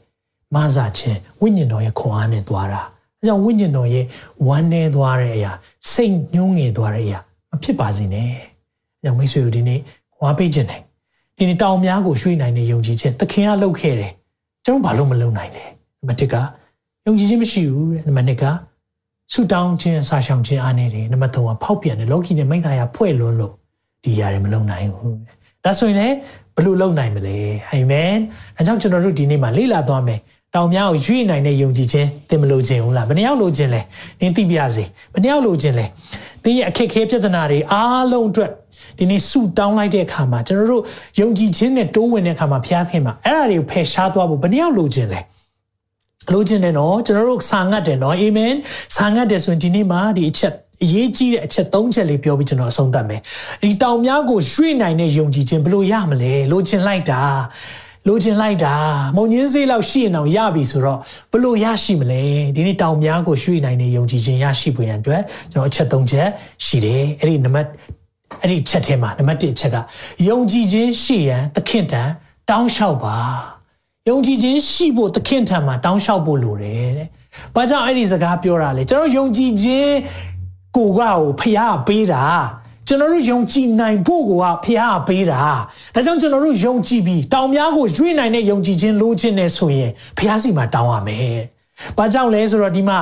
[0.54, 2.82] မဆာခြင်းဝိညာဉ်တော်ရဲ့ခွန်အားနဲ့သွားတာ။
[3.18, 4.04] အဲကြောင့်ဝိညာဉ်တော်ရဲ့
[4.46, 5.52] ဝမ်းနေသွားတဲ့အရာ
[5.90, 7.18] စိတ်ညှိုးငယ်သွားတဲ့အရာ
[7.50, 8.30] မဖြစ်ပါစေနဲ့။
[8.96, 9.80] အဲကြောင့်မိတ်ဆွေတို့ဒီနေ့
[10.22, 10.82] ဝါပေးခြင်းတယ်
[11.36, 14.12] ဒီနေ့တောင်များကိုရွှေ့နိုင်တဲ့ယုံကြည်ခြင်းသခင်ကလုပ်ခဲ့တယ်
[14.68, 16.34] ကျွန်တော်ဘာလို့မလုပ်နိုင်လဲနံပါတ်1က
[17.06, 18.44] ယုံကြည်ခြင်းမရှိဘူးတဲ့နံပါတ်2က
[19.32, 23.52] ဆူတောင်းခြင်းဆာရှောင်ခြင်းအားနေတယ်နံပါတ်3ကဖောက်ပြန်တယ်လောကီနဲ့မိသားရဖွဲ့လွန်းလို့
[24.04, 25.16] ဒီຢာတွေမလုပ်နိုင်ဘူး
[25.64, 26.14] ဒါဆိုရင်လည်း
[26.56, 27.36] ဘယ်လိုလုပ်နိုင်မလဲ
[27.70, 28.14] အာမင်
[28.56, 30.20] အဲကြောင့်ကျွန်တော်တို့ဒီနေ့မှာလေ့လာသွားမယ်
[30.54, 33.80] တောင်များကိုရွေ့နိုင်တဲ့ယုံကြည်ခြင်းသင်မလို့ခြင်းဟုတ်လားဘယ်နှယောက်လို့ခြင်းလဲ
[34.20, 35.86] နင်သိပြစေဘယ်နှယောက်လို့ခြင်းလဲ
[36.44, 38.50] သင်ရဲ့အခက်အခဲပြဿနာတွေအားလုံးအတွက်
[38.98, 40.82] ဒီနေ့ဆူတောင်းလိုက်တဲ့အခါမှာကျွန်တော်တို့
[41.20, 45.20] ယုံကြည်ခြင်းနဲ့တိုးဝင်တဲ့အခါမှာဘုရားခင်မှာအဲ့ဒါတွေကိုဖယ်ရှားသွားဖို့ဘယ်နှယောက်လိုချင်လဲ
[46.32, 48.52] လိုချင်တယ်နော်ကျွန်တော်တို့ဆာငတ်တယ်နော်အာမင်
[48.96, 53.20] ဆာငတ်တယ်ဆိုရင်ဒီနေ့မှာဒီအချက်အရေးကြီးတဲ့အချက်၃ချက်လေးပြောပြီးကျွန်တော်အဆုံးသတ်မယ်
[53.62, 57.20] ဒီတောင်များကိုရွှေ့နိုင်တဲ့ယုံကြည်ခြင်းဘယ်လိုရမလဲလိုချင်လိုက်တာ
[58.08, 58.74] လိုချင်လိုက်တာ
[59.16, 60.98] မုံညင်းစေးလောက်ရှိရင်တော့ရပြီဆိုတော့
[61.32, 62.22] ဘလို့ရရှိမလဲ
[62.54, 66.28] ဒီနေ့တောင်များကိုရွှေ့နိုင်တဲ့ယုံကြည်ခြင်းရရှိဖို့ရန်အတွက်ကျွန်တော်အချက်၃ချက်
[66.64, 67.68] ရှိတယ်အဲ့ဒီနံပါတ်
[68.42, 69.76] အဲ့ဒီချက်ထဲမှာနံပါတ်၁ချက်က
[70.28, 72.08] ယုံကြည်ခြင်းရှိရန်သခင်တန်
[72.50, 73.16] တောင်းလျှောက်ပါ
[74.08, 77.08] ယုံကြည်ခြင်းရှိဖို့သခင်ထံမှာတောင်းလျှောက်ဖို့လိုတယ်တဲ့။
[77.54, 79.94] ဘာကြောင့်အဲ့ဒီစကားပြောတာလဲကျွန်တော်ယုံကြည်ခြင်း
[80.76, 82.24] ကိုကကိုဖျားပေးတာ
[82.86, 85.42] ကျွန်တော်တို့ယုံကြည်နိုင်ဖို့ကိုကဖျားပေးတာ
[85.94, 91.38] ဒါကြောင့်ကျွန်တော်တို့ယုံကြည်ပြီးတောင်များကိုရွေ့နိုင်တဲ့ယုံကြည်ခြင်းလိုချင်နေဆိုရင်ဖျားစီမှာတောင်းရမယ်။
[91.98, 92.98] ။ဘာကြောင့်လဲဆိုတော့ဒီမှာ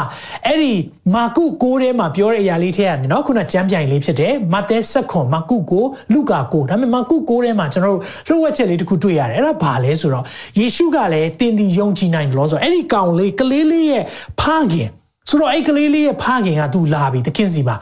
[0.46, 0.74] အဲ့ဒီ
[1.14, 10.24] မာကု6ထဲမှာပြောတဲ့အရာလေးထဲကနေနော်ခုနကျမ်းပြိုင်လေးဖြစ်တယ်။မဿဲ7ခွန်မာကု6လူကာ6ဒါပေမဲ့မာကု6ထဲမှာကျွန်တော်တို့လှုပ်ဝက်ချက်လေးတစ်ခုတွေ့ရတယ်။အဲ့ဒါဘာလဲဆိုတော့
[10.58, 14.04] ယေရှုကလည်းတင်ဒီယုံကြည်နိုင်တယ်လို့ဆိုတော့အဲ့ဒီကောင်လေးကလေးလေးရဲ့
[14.40, 14.88] ဖခင်
[15.28, 17.76] ဆိုတော့အဲ့ကလေးလေးရဲ့ဖခင်ကသူ့လာပြီသခင်စီမှာ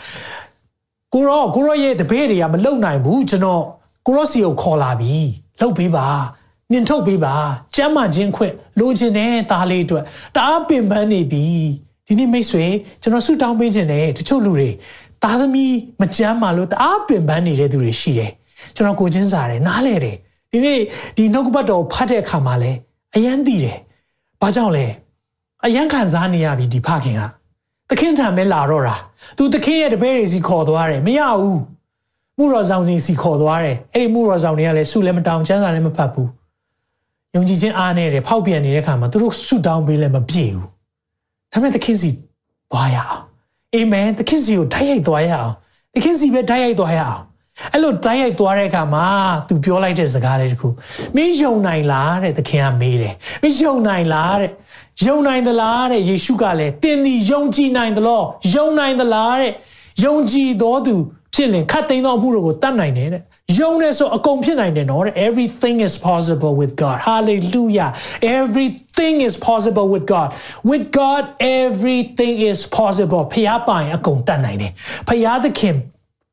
[1.15, 3.63] ကိုရောကိုရောရဲ့တပည့်တွေကမလုံနိုင်ဘူးကျွန်တော်
[4.07, 5.15] ကိုရောစီကိုခေါ်လာပြီ
[5.61, 6.07] လှုပ်ပေးပါ။
[6.73, 7.35] နင်ထုတ်ပေးပါ
[7.75, 11.45] ကျမ်းမာခြင်းခွင့်လိုချင်တဲ့သားလေးအတွက်တအားပင်ပန်းနေပြီ
[12.07, 12.65] ဒီနေ့မိတ်ဆွေ
[13.03, 14.69] ကျွန်တော်ဆုတောင်းပေးခြင်းနဲ့တချို့လူတွေ
[15.23, 18.31] သားသမီးမကျမ်းမာလို့တအားပင်ပန်းနေတဲ့သူတွေရှိတယ်
[18.77, 20.17] ကျွန်တော်ကိုချင်းစားတယ်နားလဲတယ်
[20.51, 20.81] ဒီနေ့
[21.17, 22.73] ဒီနှုတ်ကပတ်တော်ဖတ်တဲ့အခါမှာလဲ
[23.15, 23.79] အယမ်းသိတယ်
[24.41, 24.87] ဘာကြောင့်လဲ
[25.65, 27.23] အယမ်းခံစားနေရပြီဒီဖခင်က
[27.89, 28.97] သခင်ထံပဲလာတော့တာ
[29.37, 31.61] သူသခင်ရဲ့တပည့်တွေစီခေါ်သွားတယ်မရဘူး
[32.39, 36.29] မှုတော်ဆောင်တွေစီခေါ်သွားတယ်အဲ့ဒီမှုတော်ဆောင်တွေကလည်းဆုလည်းမတောင်းချမ်းသာလည်းမဖတ်ဘူး
[37.35, 40.69] ယုံကြည်ခြင်းအားနဲ့တယ်ဖောက်ပြန်နေတဲ့ခါမှာသူတို့ဆုတောင်းပေးလည်းမပြေဘူး
[41.53, 42.11] ဒါပေမဲ့သခင်စီ
[42.71, 43.21] သွားရအောင်
[43.75, 45.53] အာမင်သခင်စီကိုတိုက်ရိုက်သွားရအောင်
[45.95, 47.21] သခင်စီပဲတိုက်ရိုက်သွားရအောင်
[47.73, 49.07] အဲ့လိုတိုက်ရိုက်သွားတဲ့အခါမှာ
[49.49, 50.69] သူပြောလိုက်တဲ့စကားလေးတခု
[51.17, 54.51] မင်းယုံနိုင်လားတဲ့သခင်ကမေးတယ်မင်းယုံနိုင်လားတဲ့
[55.07, 59.53] ယုံနိုင်သလားတဲ့ယေရှုကလည်းတင်းဒီယုံကြည်နိုင်သလားယုံနိုင်သလားတဲ့
[60.03, 60.95] ယုံကြည်တော်သူ
[61.35, 63.23] ဖြစ်ရင်ခတ်သိမ်းသောအမှုတွေကိုတတ်နိုင်တယ်တဲ့
[63.59, 67.91] ယုံနေဆိုအကုန်ဖြစ်နိုင်တယ်နော်တဲ့ everything is possible with God hallelujah
[68.39, 70.29] everything is possible with God
[70.71, 71.23] with God
[71.63, 74.73] everything is possible ဖျားပိုင်အကုန်တတ်နိုင်တယ်
[75.09, 75.77] ဖျားသခင်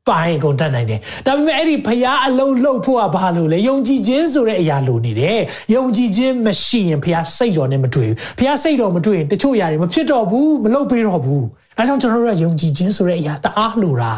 [0.09, 5.39] ပိုင်ကုန်တတ်နိုင်တယ်ဒါပေမဲ့အဲ့ဒီဖျားအလုံးလှုပ်ဖို့ကဘာလို့လဲယုံကြည်ခြင်းဆိုတဲ့အရာလိုနေတယ်
[5.75, 11.45] ယုံကြည်ခြင်းမရှိရင်ဖျားစိတ်တော်နဲ့မတွေ့ဘူးဖျားစိတ်တော်မတွေ့ရင်တချို့ຢာတွေမဖြစ်တော့ဘူးမလုပ်ပေးတော့ဘူး
[11.77, 14.11] အဲကြောင့်ကျွန်တော်တို့ကယုံကြည်ခြင်းဆိုတဲ့အရာတအားလိုတာ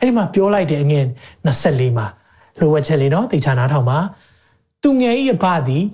[0.00, 1.04] အဲ့ဒီမှာပြောလိုက်တဲ့အငယ်
[1.46, 2.06] 24မှာ
[2.60, 3.98] လိုဝက်ချက်လေးနော်တေချာနားထောင်ပါ
[4.82, 5.84] သူငယ်ဤအဘသည်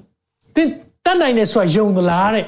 [0.57, 0.69] တင်
[1.05, 2.45] တတ်နိုင်တယ်ဆိုတာယုံသလားတဲ့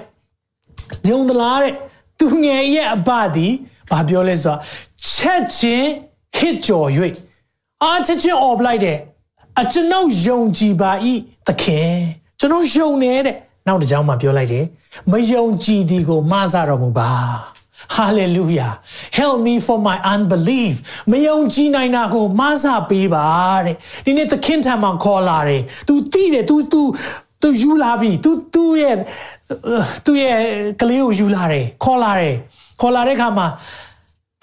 [1.11, 1.75] ယုံသလားတဲ့
[2.19, 3.53] သူငယ်ရဲ့အဘသည်
[3.91, 4.59] ဘာပြောလဲဆိုတာ
[5.13, 5.89] ချက်ချင်း
[6.37, 6.89] ဟစ်ကြော်၍
[7.83, 8.99] အာချက်ချင်းអော်ပလိုက်တယ်
[9.61, 10.93] အကျွန်ုပ်ယုံကြည်ပါ၏
[11.47, 11.95] သခင်
[12.39, 14.65] ကျွန်တော်ယုံနေတဲ့နောက်တစ်ကြောင်းမှပြောလိုက်တယ်
[15.11, 17.11] မယုံကြည်သည်ကိုမဆတော်မူပါ
[17.98, 18.72] Hallelujah
[19.20, 20.74] help me for my unbelief
[21.12, 23.28] မယုံကြည်နိုင်တာကိုမဆပေးပါ
[23.66, 23.76] တဲ့
[24.06, 26.82] ဒီနေ့သခင်ထံမှာခေါ်လာတယ် तू သိတယ် तू तू
[27.42, 28.96] သူယူလာပြီ तू သူ့ရဲ့
[30.06, 30.36] သူ့ရဲ့
[30.82, 32.36] ကလေးကိုယူလာတယ်ခေါ်လာတယ်
[32.82, 33.48] ခေါ်လာတဲ့အခါမှာ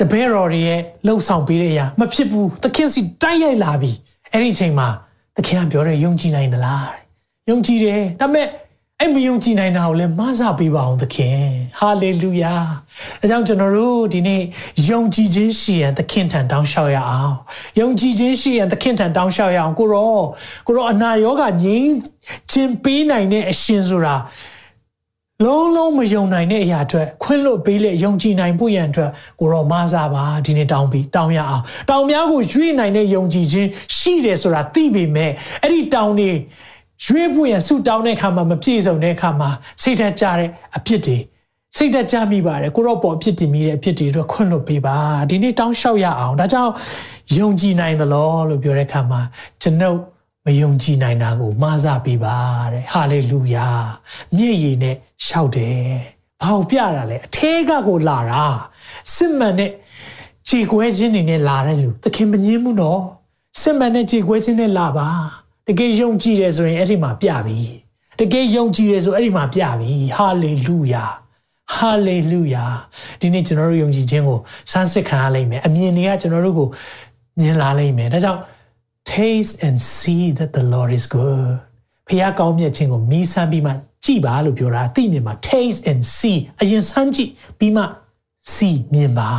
[0.01, 3.93] တပည့်တော်တွေရဲ့လှုပ်ဆောင်ပေးတဲ့အရာမဖြစ်ဘူးသခင်စီတိုက်ရိုက်လာပြီ
[4.33, 4.89] အဲ့ဒီအချိန်မှာ
[5.37, 6.89] သခင်ကပြောတယ်ယုံကြည်နိုင်သလား
[7.51, 8.47] ယုံကြည်တယ်ဒါပေမဲ့
[9.02, 11.40] အဲ့မယုံကြည်နိုင်တာကိုလည်းမဆပေးပါအောင်သခင်
[11.80, 12.54] ဟာလေလုယာ
[13.22, 14.42] အဲကြောင့်ကျွန်တော်တို့ဒီနေ့
[14.90, 17.36] ယုံကြည်ခြင်းရှိရင်သခင်ထံတောင်းလျှောက်ရအောင်
[17.80, 20.18] ယုံကြည်ခြင်းရှိရင်သခင်ထံတောင်းလျှောက်ရအောင်ကိုရော
[20.68, 21.94] ကိုရောအနာရောဂါငြိမ်း
[22.52, 24.16] ခြင်းပေးနိုင်တဲ့အရှင်ဆိုတာ
[25.46, 35.32] လုံးလုံးမယုံနိုင်တဲ့အရာအတွက်ခွင့်လွတ်ပေးလေယုံကြည်နိုင်ဖို့ရန်အတွက်ကိုရောမဆပါဒီနေ့တောင်းပြီးတောင်းရအောင်တောင်းများကိုရွေ့နိုင်တဲ့ယုံကြည်ခြင်းရှိတယ်ဆိုတာသိပေမဲ့
[35.62, 36.32] အဲ့ဒီတောင်းနေ
[37.06, 39.50] ရွေးဖို့ရန်ဆူတောင်းတဲ့အခါမှာမပြည့်စုံတဲ့အခါမှာ
[39.82, 41.18] စိတ်ထကြတဲ့အဖြစ်တွေ
[41.76, 44.98] စိတ်တကြမိပါတယ်ကိုတော့ပေါ်အဖြစ်တည်မိတဲ့အဖြစ်တွေတော့ခွင့်လွတ်ပေးပါ
[45.30, 46.74] ဒီနေ့တောင်းလျှောက်ရအောင်ဒါကြောင့်
[47.38, 49.22] ယုံကြည်နိုင်သလားလို့ပြောတဲ့အခါမှာ
[49.62, 50.00] ကျွန်ုပ်
[50.46, 52.38] မယုံကြည်နိုင်တာကိုမှားစားပေးပါ
[52.74, 53.68] တဲ့ဟာလေလုယာ
[54.36, 55.82] မျက်ရည်နဲ့ရှောက်တယ်
[56.42, 58.44] ဘာကိုပြတာလဲအထဲကကိုလာတာ
[59.14, 59.72] စစ်မှန်တဲ့
[60.48, 63.02] ခြေခွဲခြင်းတွေနဲ့လာတဲ့လူသခင်မငင်းဘူးနော်
[63.62, 65.10] စစ်မှန်တဲ့ခြေခွဲခြင်းနဲ့လာပါ
[65.70, 67.60] တကယ်ယုံကြည်တယ်ဆိုရင်အဲ့ဒီမှာပြပြီ
[68.20, 71.04] တကယ်ယုံကြည်တယ်ဆိုအဲ့ဒီမှာပြပြီဟာလေလုယာ
[71.76, 72.66] ဟာလေလုယာ
[73.22, 74.40] ဒီနေ့ကျွန်တော်တို့ယုံကြည်ခြင်းကို
[74.72, 76.68] စမ်းစစ်ခံရလိမ့်မယ်အမြင်တွေကကျွန်တော်တို့ကို
[77.40, 78.42] မြင်လာလိမ့်မယ်ဒါကြောင့်
[79.12, 81.50] taste and see that the Lord is good
[82.08, 83.72] ဖခင်ကောင်းမြတ်ခြင်းကိုမီးဆန်းပြီးမှ
[84.06, 87.84] ကြည်ပါလို့ပြောတာအသိမြင်မှာ taste and see အရင်ဆန်းကြည့်ပြီးမှ
[88.54, 89.32] see မြင်ပါ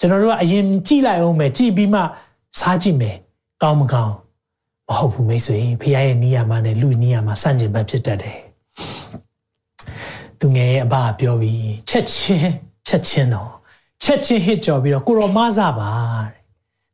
[0.00, 2.00] ကျွန်တော်တို့ကအရင်ကြည့်လိုက်အောင်မယ်ကြည့်ပြီးမှ
[2.58, 3.16] စားကြည့်မယ်
[3.62, 4.14] ကောင်းမကောင်း
[4.88, 8.38] မဟုတ်ဘူးမိတ်ဆွေဖခင်ရဲ့နီးယာမနဲ့လူနီးယာမဆန့်ကျင်ဘက်ဖြစ်တတ်တယ်
[10.40, 12.52] သူငယ်ရဲ့အဘပြောပြီးချက်ချင်း
[12.86, 13.50] ချက်ချင်းတော့
[14.02, 15.90] ချက်ချင်းဟစ်ကြော်ပြီးတော့ကိုရောမဆပါ
[16.28, 16.37] တဲ့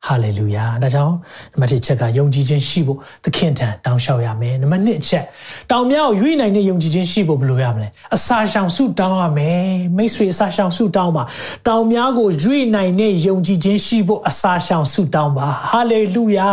[0.07, 1.15] ဟာလေလုယာဒါကြောင့်
[1.53, 5.25] နံပါတ်1ချက်ကယုံကြည်ခြင်းရှိဖို့သခင်ထံတောင်းလျှောက်ရမယ်နံပါတ်2ချက်
[5.71, 11.23] တောင်မြောက်ရွေ့နိုင်တဲ့ယုံကြည်ခြင်းရှိဖို့ဘယ်လိုရမလဲအစာရှောင်ဆုတောင်းရမယ်မိတ်ဆွေအစာရှောင်ဆုတောင်းပါ
[11.69, 16.51] တောင်မြောက်ကိုရွေ့နိုင်တဲ့ယုံကြည်ခြင်းရှိဖို့အစာရှောင်ဆုတောင်းပါဟာလေလုယာ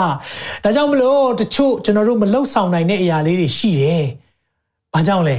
[0.64, 4.06] ဒါကြောင့်မလို့တချို့ကျွန်တော်တို့မလှုပ်ဆောင်နိုင်တဲ့အရာလေးတွေရှိတယ်
[4.94, 5.38] ဘာကြောင့်လဲ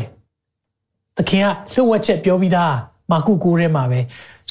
[1.17, 2.75] သခင်ကလှုပ်ဝက်ချက်ပြောပြီးသား
[3.11, 4.01] မာကုကိုထဲမှာပဲ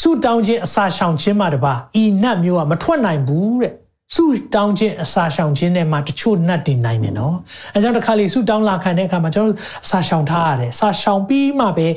[0.02, 3.74] ဆုတောင်းခြင်းအစာရှောင်ခြင်းမှတပါဤနတ်မျိုးကမထွက်နိုင်ဘူးတဲ့
[4.14, 4.24] ဆု
[4.56, 7.36] တောင်းခြင်းအစာရှောင်ခြင်းနဲ့မှတချို့နတ်တွေနိုင်တယ်နော်
[7.74, 11.88] အဲကြောင့်တစ်ခါလေဆုတောင်းလာခံတဲ့အခါမှာကျွန်တော်အစာရှောင်ထားရတယ်အစာရှောင်ပြီးမှပဲ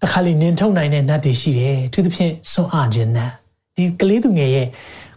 [0.00, 3.30] တစ်ခါလေနင်ထုတ်နိုင်တဲ့နတ်တွေရှိတယ်သူသဖြင့်စွန့်အားခြင်းနတ်
[3.76, 4.66] ဒီကလေးသူငယ်ရဲ့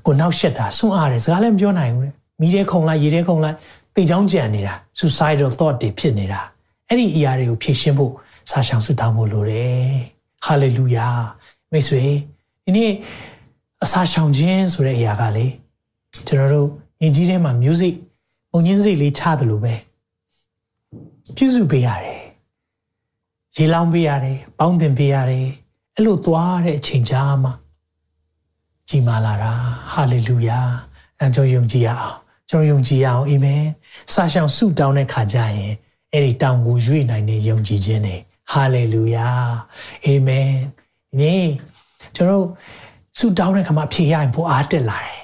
[0.05, 3.57] ကိုနောက်ရှက်တာစွန့်အားတယ်စကားလည်းမပြောနိုင်ဘူးတဲ့မိတဲ့ခုံလိုက်ရေတဲ့ခုံလိုက်
[3.95, 6.41] တေချောင်းကြံနေတာ suicidal thought တွေဖြစ်နေတာ
[6.87, 8.13] အဲ့ဒီအရာတွေကိုဖြေရှင်းဖို့
[8.49, 9.93] စာရှောင်ဆုတောင်းဖို့လိုတယ်
[10.45, 11.07] ဟာလေလုယာ
[11.71, 12.03] မိတ်ဆွေ
[12.63, 12.91] ဒီနေ့
[13.83, 15.47] အစာရှောင်ခြင်းဆိုတဲ့အရာကလေ
[16.27, 16.67] ကျွန်တော်တို့
[17.01, 17.95] ညီကြီးထဲမှာ music
[18.51, 19.75] ပုံချင်းစိတ်လေးချတယ်လို့ပဲ
[21.35, 22.21] ပြုစုပေးရတယ်
[23.55, 25.47] ရေလောင်းပေးရတယ်ပေါင်းတင်ပေးရတယ်
[25.95, 27.53] အဲ့လိုသွားတဲ့အချိန်ကြာမှာ
[28.89, 29.51] ကြီးမာလာတာ
[29.91, 30.59] ဟာလေလုယာ
[31.19, 32.17] အဲကျွန်တော်ယုံကြည်ရအောင်
[32.49, 33.63] ကျွန်တော်ယုံကြည်ရအောင်အာမင်
[34.13, 35.73] စာရှောင်ဆုတောင်းတဲ့ခါကျရင်
[36.13, 38.15] အဲ့ဒီတောင်ကိုရွေ့နိုင်တဲ့ယုံကြည်ခြင်းတွေ
[38.51, 39.27] ဟာလေလုယာ
[40.05, 40.51] အာမင်
[41.09, 41.45] ဒီနေ့
[42.15, 42.45] ကျွန်တော်
[43.17, 45.19] ဆုတောင်းတဲ့ခါမှာဖြေရရင်ပိုအားတက်လာတယ်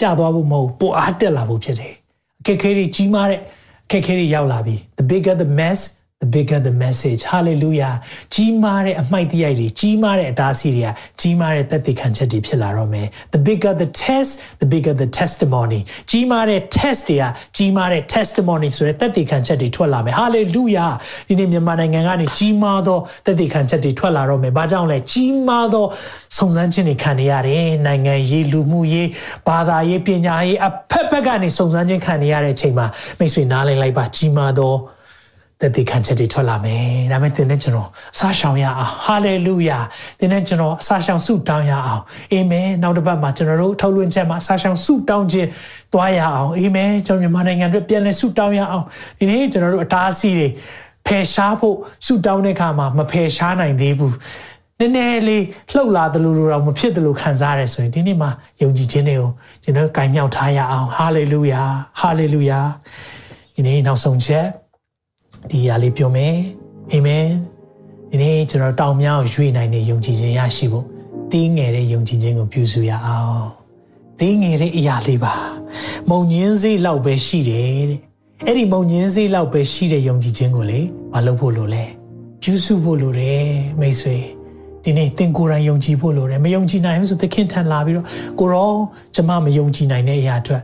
[0.00, 1.94] ကြာသွားဖို့မဟုတ်ပိုအားတက်လာဖို့ဖြစ်တယ်
[2.40, 3.40] အခက်ခဲတွေကြီးမားတဲ့
[3.86, 5.78] အခက်ခဲတွေရောက်လာပြီ the bigger the mess
[6.20, 7.94] the bigger the message hallelujah
[8.34, 10.88] ကြီးမားတဲ့အမိုက်တရားတွေကြီးမားတဲ့အတားအဆီးတွေက
[11.20, 17.24] ကြီးမားတဲ့သက်သေခံချက်တွေဖြစ်လာတော့မယ် the bigger the test the bigger the testimony ကြီးမားတဲ့ test တွေက
[17.56, 20.92] ကြီးမားတဲ့ testimony ဆိုတဲ့သက်သေခံချက်တွေထွက်လာမယ် hallelujah
[21.28, 25.86] ဒီနေ့မြန်မာနိုင်ငံကနေကြီးမားသောသက်သေခံချက်တွေထွက်လာတော့မယ်ဘာကြောင့်လဲကြီးမားသော
[26.36, 29.08] စုံစမ်းခြင်းတွေခံနေရတယ်နိုင်ငံရေးလူမှုရေး
[29.48, 32.86] ဘာသာရေးပညာရေးအဖက်ဖက်ကနေစုံစမ်းခြင်းခံနေရတဲ့အချိန်မှာ
[33.18, 34.74] မိတ်ဆွေနားလည်လိုက်ပါကြီးမားသော
[35.76, 39.78] တည်ခံချက်တွေထွက်လာမယ်။ဒါပေမဲ့သင်နဲ့ကျွန်တော်အစာရှောင်ရအောင်။ဟာလေလုယာ။
[40.18, 42.02] သင်နဲ့ကျွန်တော်အစာရှောင်ဆုတောင်းရအောင်။
[42.32, 45.48] အာမင်။နောက်တစ်ပတ်မှာကျွန်တော်တို့ထုတ်လွှင့်ချက်မှာအစာရှောင်ဆုတောင်းခြင်း
[45.92, 48.84] သွားရအောင်။အာမင်။ကျွန်တော်မြန်မာနိုင်ငံအတွက်ပြန်လည်ဆုတောင်းရအောင်။
[49.18, 50.48] ဒီနေ့ကျွန်တော်တို့အတားအဆီးတွေ
[51.06, 54.14] ဖယ်ရှားဖို့ဆုတောင်းတဲ့အခါမှာမဖယ်ရှားနိုင်သေးဘူး။
[54.80, 55.44] နည်းနည်းလေး
[55.74, 58.30] လှုပ်လာတယ်လို့တော့မဖြစ်တယ်လို့ခံစားရတယ်ဆိုရင်ဒီနေ့မှာ
[58.62, 59.30] ယုံကြည်ခြင်းတွေကို
[59.62, 61.62] ကျွန်တော်ကင်မြောက်ထားရအောင်ဟာလေလုယာ
[62.00, 62.60] ဟာလေလုယာ
[63.54, 64.46] ဒီနေ့နောက်ဆုံးချက်
[65.50, 66.34] ဒီအရာလေးပြောမယ်
[66.92, 67.26] အာမင်
[68.10, 70.84] ဒီနေ့ကျွန်တော်တောင်မြောက်ရွေ့နိုင်တဲ့ယုံကြည်ခြင်းရရှိဖို့
[71.32, 73.46] တင်းငယ်တဲ့ယုံကြည်ခြင်းကိုပြုစုရအောင်
[74.20, 75.34] တင်းငယ်တဲ့အရာလေးပါ
[76.10, 78.00] မုံညင်းစေးလောက်ပဲရှိတယ်တဲ့
[78.46, 80.80] အဲ့ဒီမုံညင်းစေးလောက်ပဲရှိတဲ့ယုံကြည်ခြင်းကိုလေ
[81.12, 81.84] မလုပ်ဖို့လိုလဲ
[82.42, 83.46] ပြုစုဖို့လိုတယ်
[83.80, 84.16] မိတ်ဆွေ
[84.82, 88.06] ဒီနေ့သင်ကိုယ်တိုင်ယုံကြည်ဖို့လိုတယ်မယုံကြည်နိုင်ဘူးဆိုသခင်ထံလာပြီးတော့
[88.38, 88.72] ကိုရော
[89.14, 90.62] ကျမမယုံကြည်နိုင်တဲ့အရာအတွက်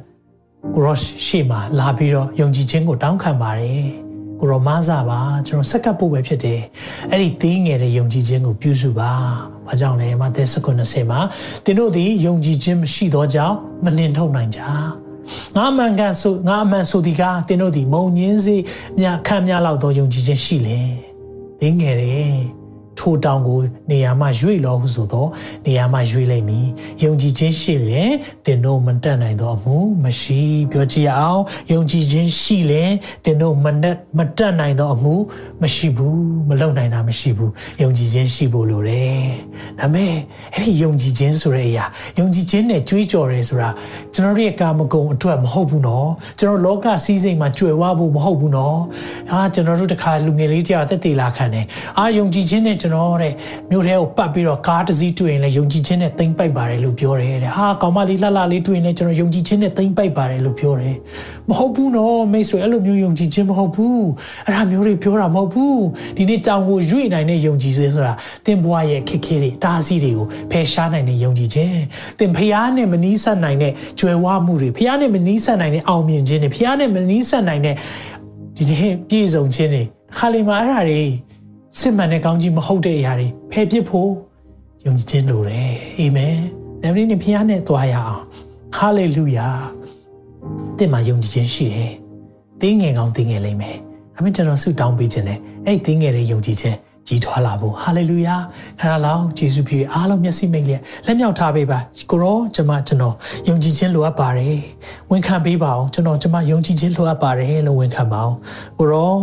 [0.75, 0.97] ကိုရော
[1.27, 4.04] ရှေ့မှာလာပြီးတော့ယုံကြည်ခြင်းကိုတောင်းခံပါတယ်
[4.41, 6.61] ကိုရောမစားပါကျွန်တော်ဆက်ကပ်ဖို့ပဲဖြစ်တယ်
[7.13, 9.13] အဲ့ဒီသေးငယ်တဲ့ယုံကြည်ခြင်းကိုပြုစုပါ
[9.67, 11.21] ဘာကြောင့်လဲမဿဲ19မှာ
[11.65, 14.61] သင်တို့သည်ယုံကြည်ခြင်းမရှိသောကြောင့်မနှင်ထုတ်နိုင်ကြ
[15.57, 18.57] ငါမှန်ကန်ဆိုငါအမှန်ဆိုဒီကသင်တို့သည်မုံညင်းစေ
[18.99, 20.81] မြခံများလောက်သောယုံကြည်ခြင်းရှိလေ
[21.61, 22.64] သေးငယ်တယ်
[22.99, 23.59] ထိုတောင်ကို
[23.91, 25.29] နေရာမှာရွေ့လောဟုဆိုတော့
[25.67, 26.67] နေရာမှာရွေ့လိုက်မည်
[27.05, 28.13] ယုံကြည်ခြင်းရှိရင်
[28.45, 30.41] သင်တို့မတက်နိုင်သောအမှုမရှိ
[30.71, 31.41] ပြောကြည့်အောင်
[31.73, 32.93] ယုံကြည်ခြင်းရှိရင်
[33.25, 35.15] သင်တို့မတက်မတက်နိုင်သောအမှု
[35.63, 36.19] မရှိဘူး
[36.49, 39.23] မလုံနိုင်တာမရှိဘူးယုံကြည်ခြင်းရှိဖို့လိုတယ်
[39.81, 40.13] ဒါပေမဲ့
[40.55, 41.85] အဲ့ဒီယုံကြည်ခြင်းဆိုတဲ့အရာ
[42.19, 43.71] ယုံကြည်ခြင်းနဲ့ကြွေးကြော်တယ်ဆိုတာ
[44.15, 48.79] ကျွန်တော်တို့ရဲ့ကာမဂုဏ်အတွက်မဟုတ်ဘူးနော်ကျွန်တော်လောကစည်းစိမ်မှာကြွယ်ဝဖို့မဟုတ်ဘူးနော်
[49.33, 51.65] အာကျွန်တော်တို့တခါလူငယ်လေးကြောက်တက်သေးလာခံတယ်
[51.99, 53.33] အာယုံကြည်ခြင်းနဲ့ကျွန်တော်တဲ့
[53.71, 60.97] မြို့ထဲကိုပတ်ပြီးတော့ကားတစ်စီးတွေ့ရင်လည်းယုံကြည်ခြင်းနဲ့သိမ့်ပိုက်ပါတယ်လို့ပြောတယ်တဲ့ဟာကောင်မလေးလှလှလေးတွေ့ရင်လည်းကျွန်တော်ယုံကြည်ခြင်းနဲ့သိမ့်ပိုက်ပါတယ်လို့ပြောတယ်
[61.49, 64.05] မဟုတ်ဘူးနော်မိတ်ဆွေအဲ့လိုမျိုးယုံကြည်ခြင်းမဟုတ်ဘူး
[64.47, 65.83] အဲ့ဒါမျိုးတွေပြောတာမဟုတ်ဘူး
[66.17, 68.13] ဒီနေ့တောင်ကိုရွေ့နိုင်တဲ့ယုံကြည်ခြင်းဆိုတာ
[68.47, 71.79] သင်ဘဝရဲ့ခက်ခဲတွေတားဆီးတွေကိုဖယ်ရှားနိုင်တဲ့ယုံကြည်ခြင်း
[72.19, 77.75] သင်ဖျားနဲ့မနီးစပ်နိုင်တဲ့ကြွယ်ဝမှုတွေဖျားနဲ့မနီးစပ်နိုင်တဲ့အောင်မြင်ခြင်းတွေဖျားနဲ့မနီးစပ်နိုင်တဲ့
[78.57, 79.83] ဒီနေ့ပြည့်စုံခြင်းတွေ
[80.17, 81.03] ခါလီမှာအဲ့ဒါတွေ
[81.79, 84.11] စစ်မှန်တဲ့ကောင်းကြီးမဟုတ်တဲ့အရာတွေဖယ်ပစ်ဖို့
[84.87, 86.37] ယုံကြည်ခြင်းလိုတယ်အာမင်
[86.83, 88.21] ဒါပေမဲ့ဖခင်နဲ့သွားရအောင်
[88.77, 89.49] ဟာလေလုယာ
[90.79, 91.93] တင့်မှာယုံကြည်ခြင်းရှိတယ်
[92.61, 93.77] တင်းငယ်ကောင်းတင်းငယ်လိမ့်မယ်
[94.15, 96.77] ဒါပေမဲ့ကျွန်တော်ဆုတောင်းပေးခြင်းနဲ့အဲ့ဒီတင်းငယ်တဲ့ယုံကြည်ခြင်း
[97.09, 98.37] ကြီးထွားလာဖို့ဟာလေလုယာ
[98.81, 101.79] ခန္ဓာလောင်းယေရှုပြည့်အားလုံးမျက်စိမိတ်လျက်လက်မြောက်ထားပေးပါ
[102.11, 103.15] ကိုရောကျွန်မကျွန်တော်
[103.49, 104.59] ယုံကြည်ခြင်းလိုအပ်ပါတယ်
[105.11, 108.37] ဝန်ခံပေးပါအောင်ကျွန်တော်ကျွန်မယုံကြည်ခြင်းလိုအပ်ပါတယ်လို့ဝန်ခံပါအောင်
[108.79, 109.15] ကိုရော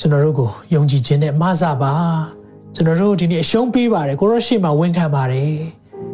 [0.00, 1.92] ကျွန်တော်တို့ကိုယုံကြည်ခြင်းနဲ့မဆပါ
[2.74, 5.52] ကျွန်တော်တို့ဒီနေ့အရှုံးပေးပါတယ်ကိုရောရှေ့မှာဝန်ခံပါတယ်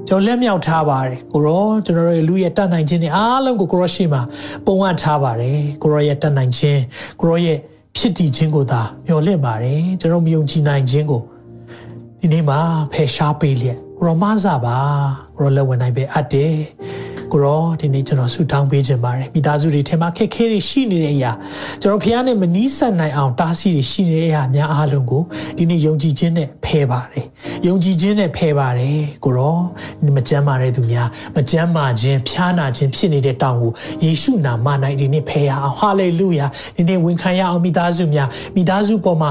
[0.09, 4.23] ကျွန်တော်လက်မြောက်ထားပါတယ်ကိုရောကျွန်တော်တို့လူရဲ့တတ်နိုင်ခြင်းတွေအားလုံးကိုကိုရောရှိမှာ
[4.67, 6.81] ပုံအပ်ထားပါတယ်ကိုရောရဲ့တတ်နိုင်ခြင်း
[7.21, 7.59] ကိုရောရဲ့
[7.97, 11.23] ဖြစ်တည်ခြင်းကိုသာမျှော်လင့်ပါတယ်ကျွန်တော်မယုံကြည်နိုင်ခြင်းကို
[12.21, 12.59] ဒီနေ့မှာ
[12.93, 14.77] ဖယ်ရှားပေးလျက်ကိုရောမဆပါ
[15.37, 16.55] ကိုရောလက်ဝင်နိုင်ပဲအပ်တယ်
[17.33, 21.33] ကိုရောဒီနေ့ကျွန်တော်ဆုတောင်းပေးခြင်းပါတယ်မိသားစုတွေထဲမှာခက်ခဲတွေရှိနေတဲ့အရာ
[21.81, 25.23] ကျွန်တော်ဖခင်နဲ့မနီးစပ်နိုင်အောင်တားဆီးတွေရှိနေတဲ့အရာများအားလုံးကို
[25.57, 27.27] ဒီနေ့ယုံကြည်ခြင်းနဲ့ဖယ်ပါတယ်
[27.67, 29.57] ယုံကြည်ခြင်းနဲ့ဖယ်ပါတယ်ကိုရော
[30.17, 33.73] မကြမ်းမာတဲ့သူများမကြမ်းမာခြင်းဖျားနာခြင်းဖြစ်နေတဲ့တောင်းကို
[34.03, 34.67] ယေရှုနာမ၌
[35.01, 39.31] ဒီနေ့ဖယ်ရအောင်ဟာလေလုယာဒီနေ့ဝန်ခံရအောင်မိသားစုများမိသားစုပေါ်မှာ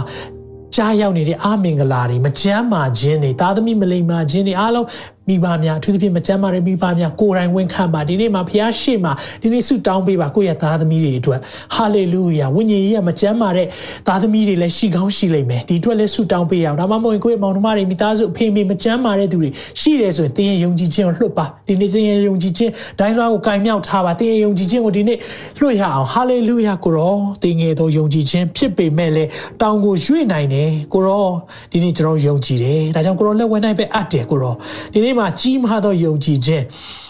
[0.75, 4.87] ကြားရောက်နေတဲ့အာမင်္ဂလာတွေမကြမ်းမာခြင်းတွေသားသမီးမလိမ္မာခြင်းတွေအားလုံး
[5.31, 11.39] မိဘများအထူးသဖြင့်မကြမ်းမာတဲ့မိဘများကိုယ်တိုင်ဝန်ခံပါဒီနေ့မှာဖခင်ရှေ့မှာဒီနေ့ဆုတောင်းပေးပါကိုယ့်ရဲ့သားသမီးတွေအတွက်
[11.75, 13.67] ဟာလေလုယာဝိညာဉ်ကြီးကမကြမ်းမာတဲ့
[14.07, 25.17] သားသမီးတွေလည်းရှိကောင်းရှိလိမ့်မယ်ဒီအတွက်လည်းဆုတောင်းပေးရအောင်ဒါမှမဟုတ်ကိုယ့်ရဲ့မောင်နှမတွေမိသားစုအဖေမိမကြမ်းမာတဲ့သူတွေရှိတယ်ဆိုရင်တင်းရဲ့ယုံကြည်ခြင်းကိုလွှတ်ပါဒီနေ့တင်းရဲ့ယုံကြည်ခြင်းဒိုင်းလွှားကိုကင်မြောက်ထားပါတင်းရဲ့ယုံကြည်ခြင်းကိုဒီနေ့
[25.59, 29.29] လွှတ်ရအောင်ဟာလေလုယာကိုရောတင်းငယ်သောယုံကြည်ခြင်းဖြစ်ပေမဲ့လည်း
[29.61, 31.27] တောင်ကိုရွေ့နိုင်တယ်ကိုရော
[31.71, 34.53] ဒီနေ့ကျွန်တော်ယုံကြည်တယ်ဒါကြောင့်ကိုရောလက်ဝဲနိုင်ပဲအပ်တယ်ကိုရော
[34.93, 36.63] ဒီနေ့မှာကြီးမားသောယုံကြည်ခြင်း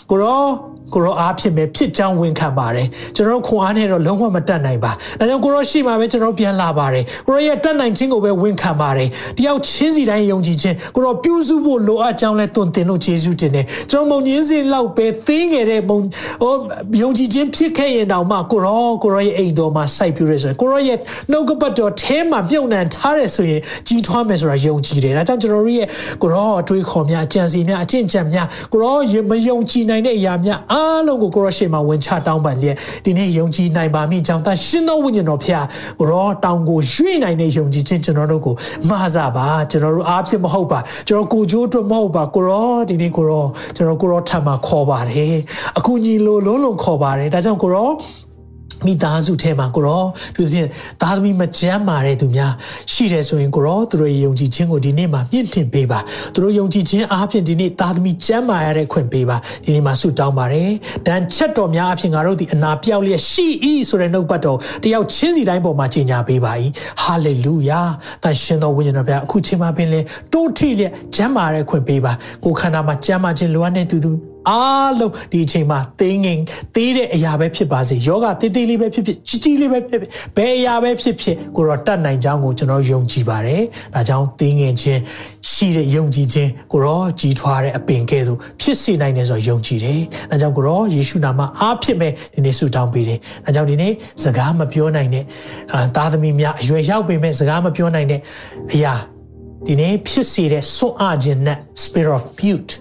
[0.09, 0.43] ကိုရော
[0.93, 15.99] ကိုရောအားဖြစ်မဲ့ဖြစ်ကြောင်းဝန်ခံပါတယ်ကျွန်တော်ခွန်အားနဲ့တော့လုံးဝမတတ်နိုင်ပါဒါကြောင့်ကိုရောရှိမှပဲကျွန်တော်ပြန်လာပါတယ်ကိုရောရဲ့တတ်နိုင်ခြင်းကိုပဲဝန်ခံပါတယ်တယောက်ချင်းစီတိုင်းယုံကြည်ခြင်းကိုရောပြုစုဖို့လိုအပ်ကြောင်းလဲတွင်တင်လို့ယေရှုတင်တယ်ကျွန်တော်မုံညင်းစီလောက်ပဲသိငယ်တဲ့မုံ
[16.41, 16.53] ဟို
[17.01, 20.97] ယုံကြည်ခြင်းဖြစ်ခဲ့ရင်တောင်မှကိုရောကိုရောရဲ့အိမ်တော်မှာစိုက်ပြရဆိုရင်ကိုရောရဲ့
[21.31, 25.87] နှုတ်ကပတ်တော်ထဲမှာပြုံနှံထားရဆိုရင်ကြီးထွားမယ်ဆိုတာယုံကြည်တယ်ဒါကြောင့်ကျွန်တော်တို့ရဲ့
[26.21, 28.97] ကိုရောအတွေးခေါ်များအကြံစီများအကျင့်ကြံများကိုရော
[29.29, 32.75] မယုံကြည်နိုင်တဲ့အရာများအားလုံးကိုကိုရောရှေမှာဝင်ချတောင်းပန်လျက်
[33.05, 35.65] ဒီနေ့ယုံကြည်နိုင်ပါမိကြောင်းတရှင်သောဝိညာဉ်တော်ဖျား
[35.99, 38.55] ကိုရောတောင်းကိုရွေ့နိုင်တဲ့ယုံကြည်ခြင်းကျွန်တော်တို့ကို
[38.89, 45.35] မှားစားပါကျွန်တော်တို့အားဖြင့်မဟုတ်ပါကျွန်တော်ကိုကြိုးအတွက်မဟုတ်ပါကိုရောဒီနေ့ကိုရောကျွန်တော်ကိုရောထပ်မှာခေါ်ပါတယ်
[45.77, 47.89] အခုညီလိုလုံးလုံးခေါ်ပါတယ်ဒါကြောင့်ကိုရော
[48.85, 50.03] မိသားစုထဲမှာကိုရော
[50.35, 50.69] သူဖြင့်
[51.01, 52.51] သားသမီးမကြမ်းမာတဲ့သူများ
[52.91, 55.99] ရှိတယ်ဆိုရင်ကိုရောသူတို့ယုံကြည်ခြင်းကိုဒီနေ့မှာမြင့်တင်ပေးပါ
[56.33, 60.69] သူတို့ယုံကြည်ခြင်းအားဖြင့်ဒီနေ့သားသမီးကြမ်းမာရတဲ့ခွင့်ပေးပါဒီနေ့မှာဆုတောင်းပါတယ်။
[61.07, 63.47] တန်ချက်တော်များအဖြစ်ငါတို့ဒီအနာပြောက်လျက်ရှိ၏
[63.89, 66.53] ဆိုတဲ့နှုတ်ပတ်တော်တယောက်ချင်းစီတိုင်းပေါ်မှာကြီးညာပေးပါ၏။
[67.01, 67.81] ဟာလေလုယာ။
[68.23, 69.99] တန်ရှင်တော်ဝိညာဉ်တော်ဘုရားအခုချိန်မှာပင်လေ
[70.33, 72.13] တိုးထိလျက်ကြမ်းမာတဲ့ခွင့်ပေးပါ။
[72.43, 76.39] ကိုခန္ဓာမှာကြမ်းမာခြင်းလိုအပ်တဲ့သူသူ အားလုံးဒီအချိန်မှာတင်းငင်
[76.75, 83.63] သေးတဲ့အရာပဲဖြစ်ပါစေယောဂသေးသေးလေးပဲဖြစ်ဖြစ်ကြီးကြီးလေးပဲဖြစ်ဖြစ်ဘယ်အရာပဲဖြစ်ဖြစ်ကိုတော့တတ်နိုင်ကြောင်းကိုကျွန်တော်ယုံကြည်ပါတယ်
[83.95, 85.01] ဒါကြောင့်တင်းငင်ခြင်း
[85.51, 89.99] ရှိတဲ့ယုံကြည်ခြင်းကိုတော့ကြီးထွားတဲ့အပင်ကဲ့သို့ဖြစ်စေနိုင်တယ်ဆိုတော့ယုံကြည်တယ်
[90.31, 95.23] ဒါကြောင့်ကိုတော့ယေရှုနာမအားဖြစ်မဲ့ဒီနေ့ဆုတောင်းပေးတယ်ဒါကြောင့်ဒီနေ့စကားမပြောနိုင်တဲ့
[95.95, 98.21] သားသမီးများအရွယ်ရောက်ပေမဲ့စကားမပြောနိုင်တဲ့
[98.73, 98.93] အရာ
[99.67, 102.71] ဒီနေ့ဖြစ်စေတဲ့ဆွမ်းအားခြင်းနဲ့ spirit of mute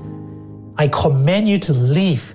[0.82, 2.34] I command you to leave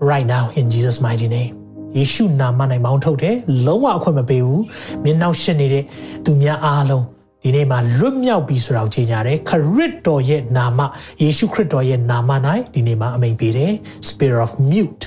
[0.00, 1.54] right now in Jesus mighty name
[1.98, 3.36] ယေရှုနာမ၌မောင်းထုတ်တယ်
[3.66, 4.64] လုံးဝအခွင့်မပေးဘူး
[5.02, 5.84] မင်းနောက်ရှင်းနေတဲ့
[6.24, 7.04] သူများအားလုံး
[7.42, 10.80] ဒီနေ့မှာလွတ်မြောက်ပြီဆိုတာကိုကြေညာတယ်ခရစ်တော်ရဲ့နာမ
[11.22, 12.30] ယေရှုခရစ်တော်ရဲ့နာမ၌
[12.74, 13.72] ဒီနေ့မှာအမိန့်ပေးတယ်
[14.08, 15.04] spirit of mute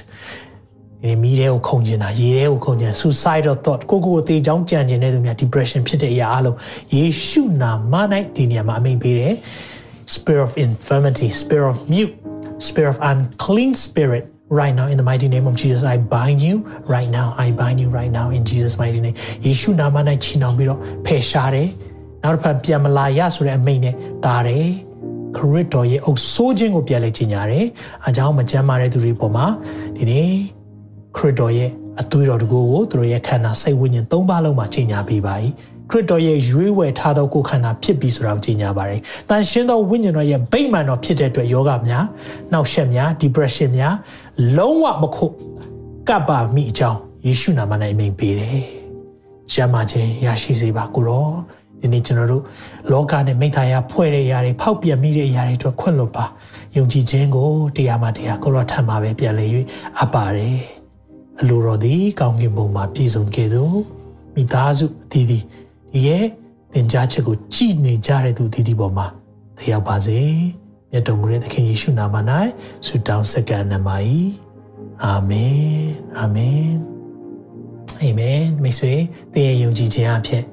[1.10, 6.58] ဒီမီးတဲ့ကိုခုန်ကျင်တာရေတဲ့ကိုခုန်ကျင် suicidal thought ကိုကိုကိုသေချောင်းကြံကျင်တဲ့သူများ depression ဖြစ်တဲ့အရာအလုံး
[6.96, 7.94] ယေရှုနာမ၌
[8.36, 9.36] ဒီနေရာမှာအမိန့်ပေးတယ်
[10.16, 12.14] spirit of infirmity, spirit of mute,
[12.58, 16.60] spirit of unclean spirit, right now in the mighty name of Jesus I bind you
[16.88, 21.70] right now I bind you right now in Jesus mighty name ယေရှုနာမ၌ချီနှောင်ပြီးတော့ဖယ်ရှားတယ်
[22.24, 23.96] နောက်တစ်ဖန်ပြန်မလာရဆိုတဲ့အမိန့်နဲ့
[24.26, 24.68] တားတယ်
[25.38, 27.66] ခရစ်တော်ရဲ့အုပ်ဆိုးခြင်းကိုပြန်လဲကြီးညာတယ်
[28.08, 29.46] အကြောင်းမကြမ်းမာတဲ့သူတွေပေါ်မှာ
[29.98, 30.30] ဒီနေ့
[31.18, 31.70] ခရစ်တော်ရဲ့
[32.02, 35.34] အသွေးတော်တကူကိုသူတို့ရဲ့ခန္ဓာစိတ်ဝိညာဉ်၃ပါးလုံးမှာကြီးညာပေးပါ၏
[35.90, 42.04] ခရစ်တော်ရဲ့ရွေးဝယ်ထားသောကိုယ်ခန္ဓာဖြစ်ပြီဆိုတာကိုကြီးညာပါတယ်။တန်ရှင်းသောဝိညာဉ်တော်ရဲ့ဗိမာန်တော်ဖြစ်တဲ့အတွက်ယောဂများ၊
[42.52, 43.96] နှောက်ယှက်များ၊ depression များ
[44.58, 45.28] လုံးဝမခု
[46.08, 48.62] ကပ်ပါမိအကြောင်းယေရှုနာမ၌မိန်ပေးတယ်။
[49.52, 51.30] ကျမ်းမာခြင်းရရှိစေပါကိုရော
[51.82, 52.44] ဒီနေ့ကျွန်တော်တို့
[52.92, 56.26] လောကနဲ့မိသားရဖွဲ့တဲ့အရာတွေဖောက်ပြန်မိတဲ့အရာတွေအတွက်ခွင့်လွတ်ပါ
[56.78, 59.50] ယုံကြည်ခြင်းကိုတရားမှတရားကိုရောထပ်မှာပဲပြန်လည်၍
[59.98, 60.58] အပ်ပါတယ်
[61.42, 63.72] အလိုတော်သည်ကောင်းကင်ဘုံမှာပြည့်စုံခဲ့သော
[64.36, 65.44] မိသားစုအသီးသီး
[65.94, 66.26] ဒီရဲ့
[66.74, 69.08] သင်ကြားချက်ကိုကြည်နေကြတဲ့သူဒီဒီပေါ်မှာ
[69.58, 70.20] တယောက်ပါစေ
[70.92, 72.16] မြတ်တော်မူတဲ့သခင်ယေရှုနာမ၌
[72.86, 73.90] ဆုတောင်းဆက်ကပ်နမ၏
[75.04, 75.58] အာမင်
[76.18, 76.70] အာမင်
[78.02, 78.94] အာမင်မိတ်ဆွေ
[79.34, 80.44] သင်ရဲ့ယုံကြည်ခြင်းအဖြစ်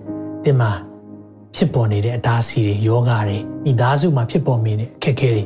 [0.45, 0.73] သင်မှာ
[1.55, 5.43] ဖြစ်ပေါ်နေတဲ့အတားဆီးတွေယောဂတွေမိသားစုမှာဖြစ်ပေါ်နေတဲ့အခက်အခဲတွေ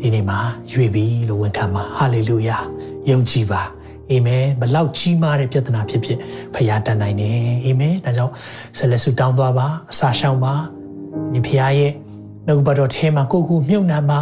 [0.00, 0.38] ဒီနေ့မှာ
[0.72, 2.58] ရွေပြီလို့ဝန်ခံပါဟာလေလုယာ
[3.10, 3.62] ယုံကြည်ပါ
[4.12, 6.18] အာမင်ဘလောက်ကြီးမားတဲ့ပြဿနာဖြစ်ဖြစ်
[6.54, 8.32] ဖခင်တန်နိုင်တယ်အာမင်ဒါကြောင့်
[8.76, 10.54] ဆက်လက်ဆုတောင်းသွားပါအစာရှောင်ပါ
[11.32, 11.92] ဒီဖခင်ရဲ့
[12.46, 14.20] နှုတ်ဘတော်ထဲမှာကိုကိုမြုပ်နှံပါ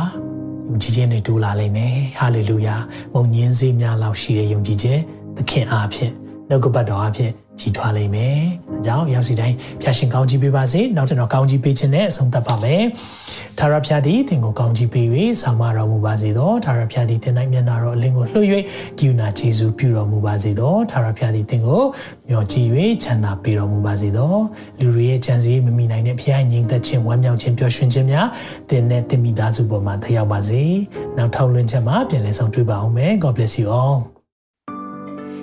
[0.69, 2.77] ယုံကြည်ခြင်းတွေတိုးလာလိမ့်မယ်ဟာလေလုယာ
[3.13, 5.01] မုံညင်းစေးများလောက်ရှိတဲ့ယုံကြည်ခြင်း
[5.37, 6.13] သခင်အားဖြင့်
[6.49, 8.39] နှုတ်ကပတ်တော်အားဖြင့်ကြီးထွားလိမ့်မယ်။
[8.81, 12.83] အကြောင်းရောက်စီတိုင်းဖျာရှင်ကောင်းကြီးပေးပါစေ။နောက်ကျွန်တော်ကောင်းကြီးပေးခြင်းနဲ့အဆုံးသတ်ပါမယ်။
[13.59, 15.07] သာရဖျားသည်သင်ကိုကောင်းကြီးပေး၍
[15.41, 18.47] ဆောင်မတော်မူပါစေသော။သာရဖျားသည်သင်၌မျက်နာတော်အလင်းကိုလွှတ်၍
[18.99, 21.83] ကိူနာခြေဆုပြုတော်မူပါစေသော။သာရဖျားသည်သင်ကို
[22.29, 22.69] မျှော်ကြည့်၍
[23.03, 24.35] ချမ်းသာပေးတော်မူပါစေသော။
[24.81, 28.29] လူတွေရဲ့ကြံစည်မမိနိုင်တဲ့ဖျားငြိမ်သက်ခြင်းဝမ်းမြောက်ခြင်းပျော်ရွှင်ခြင်းများ
[28.71, 30.63] သင်နဲ့သင်မိသားစုပေါ်မှာတက်ရောက်ပါစေ။
[31.17, 34.20] နောက်ထောက်လွှင့်ချက်မှာပြန်လည်ဆောင်တွေ့ပါအောင်မယ်။ God bless you all.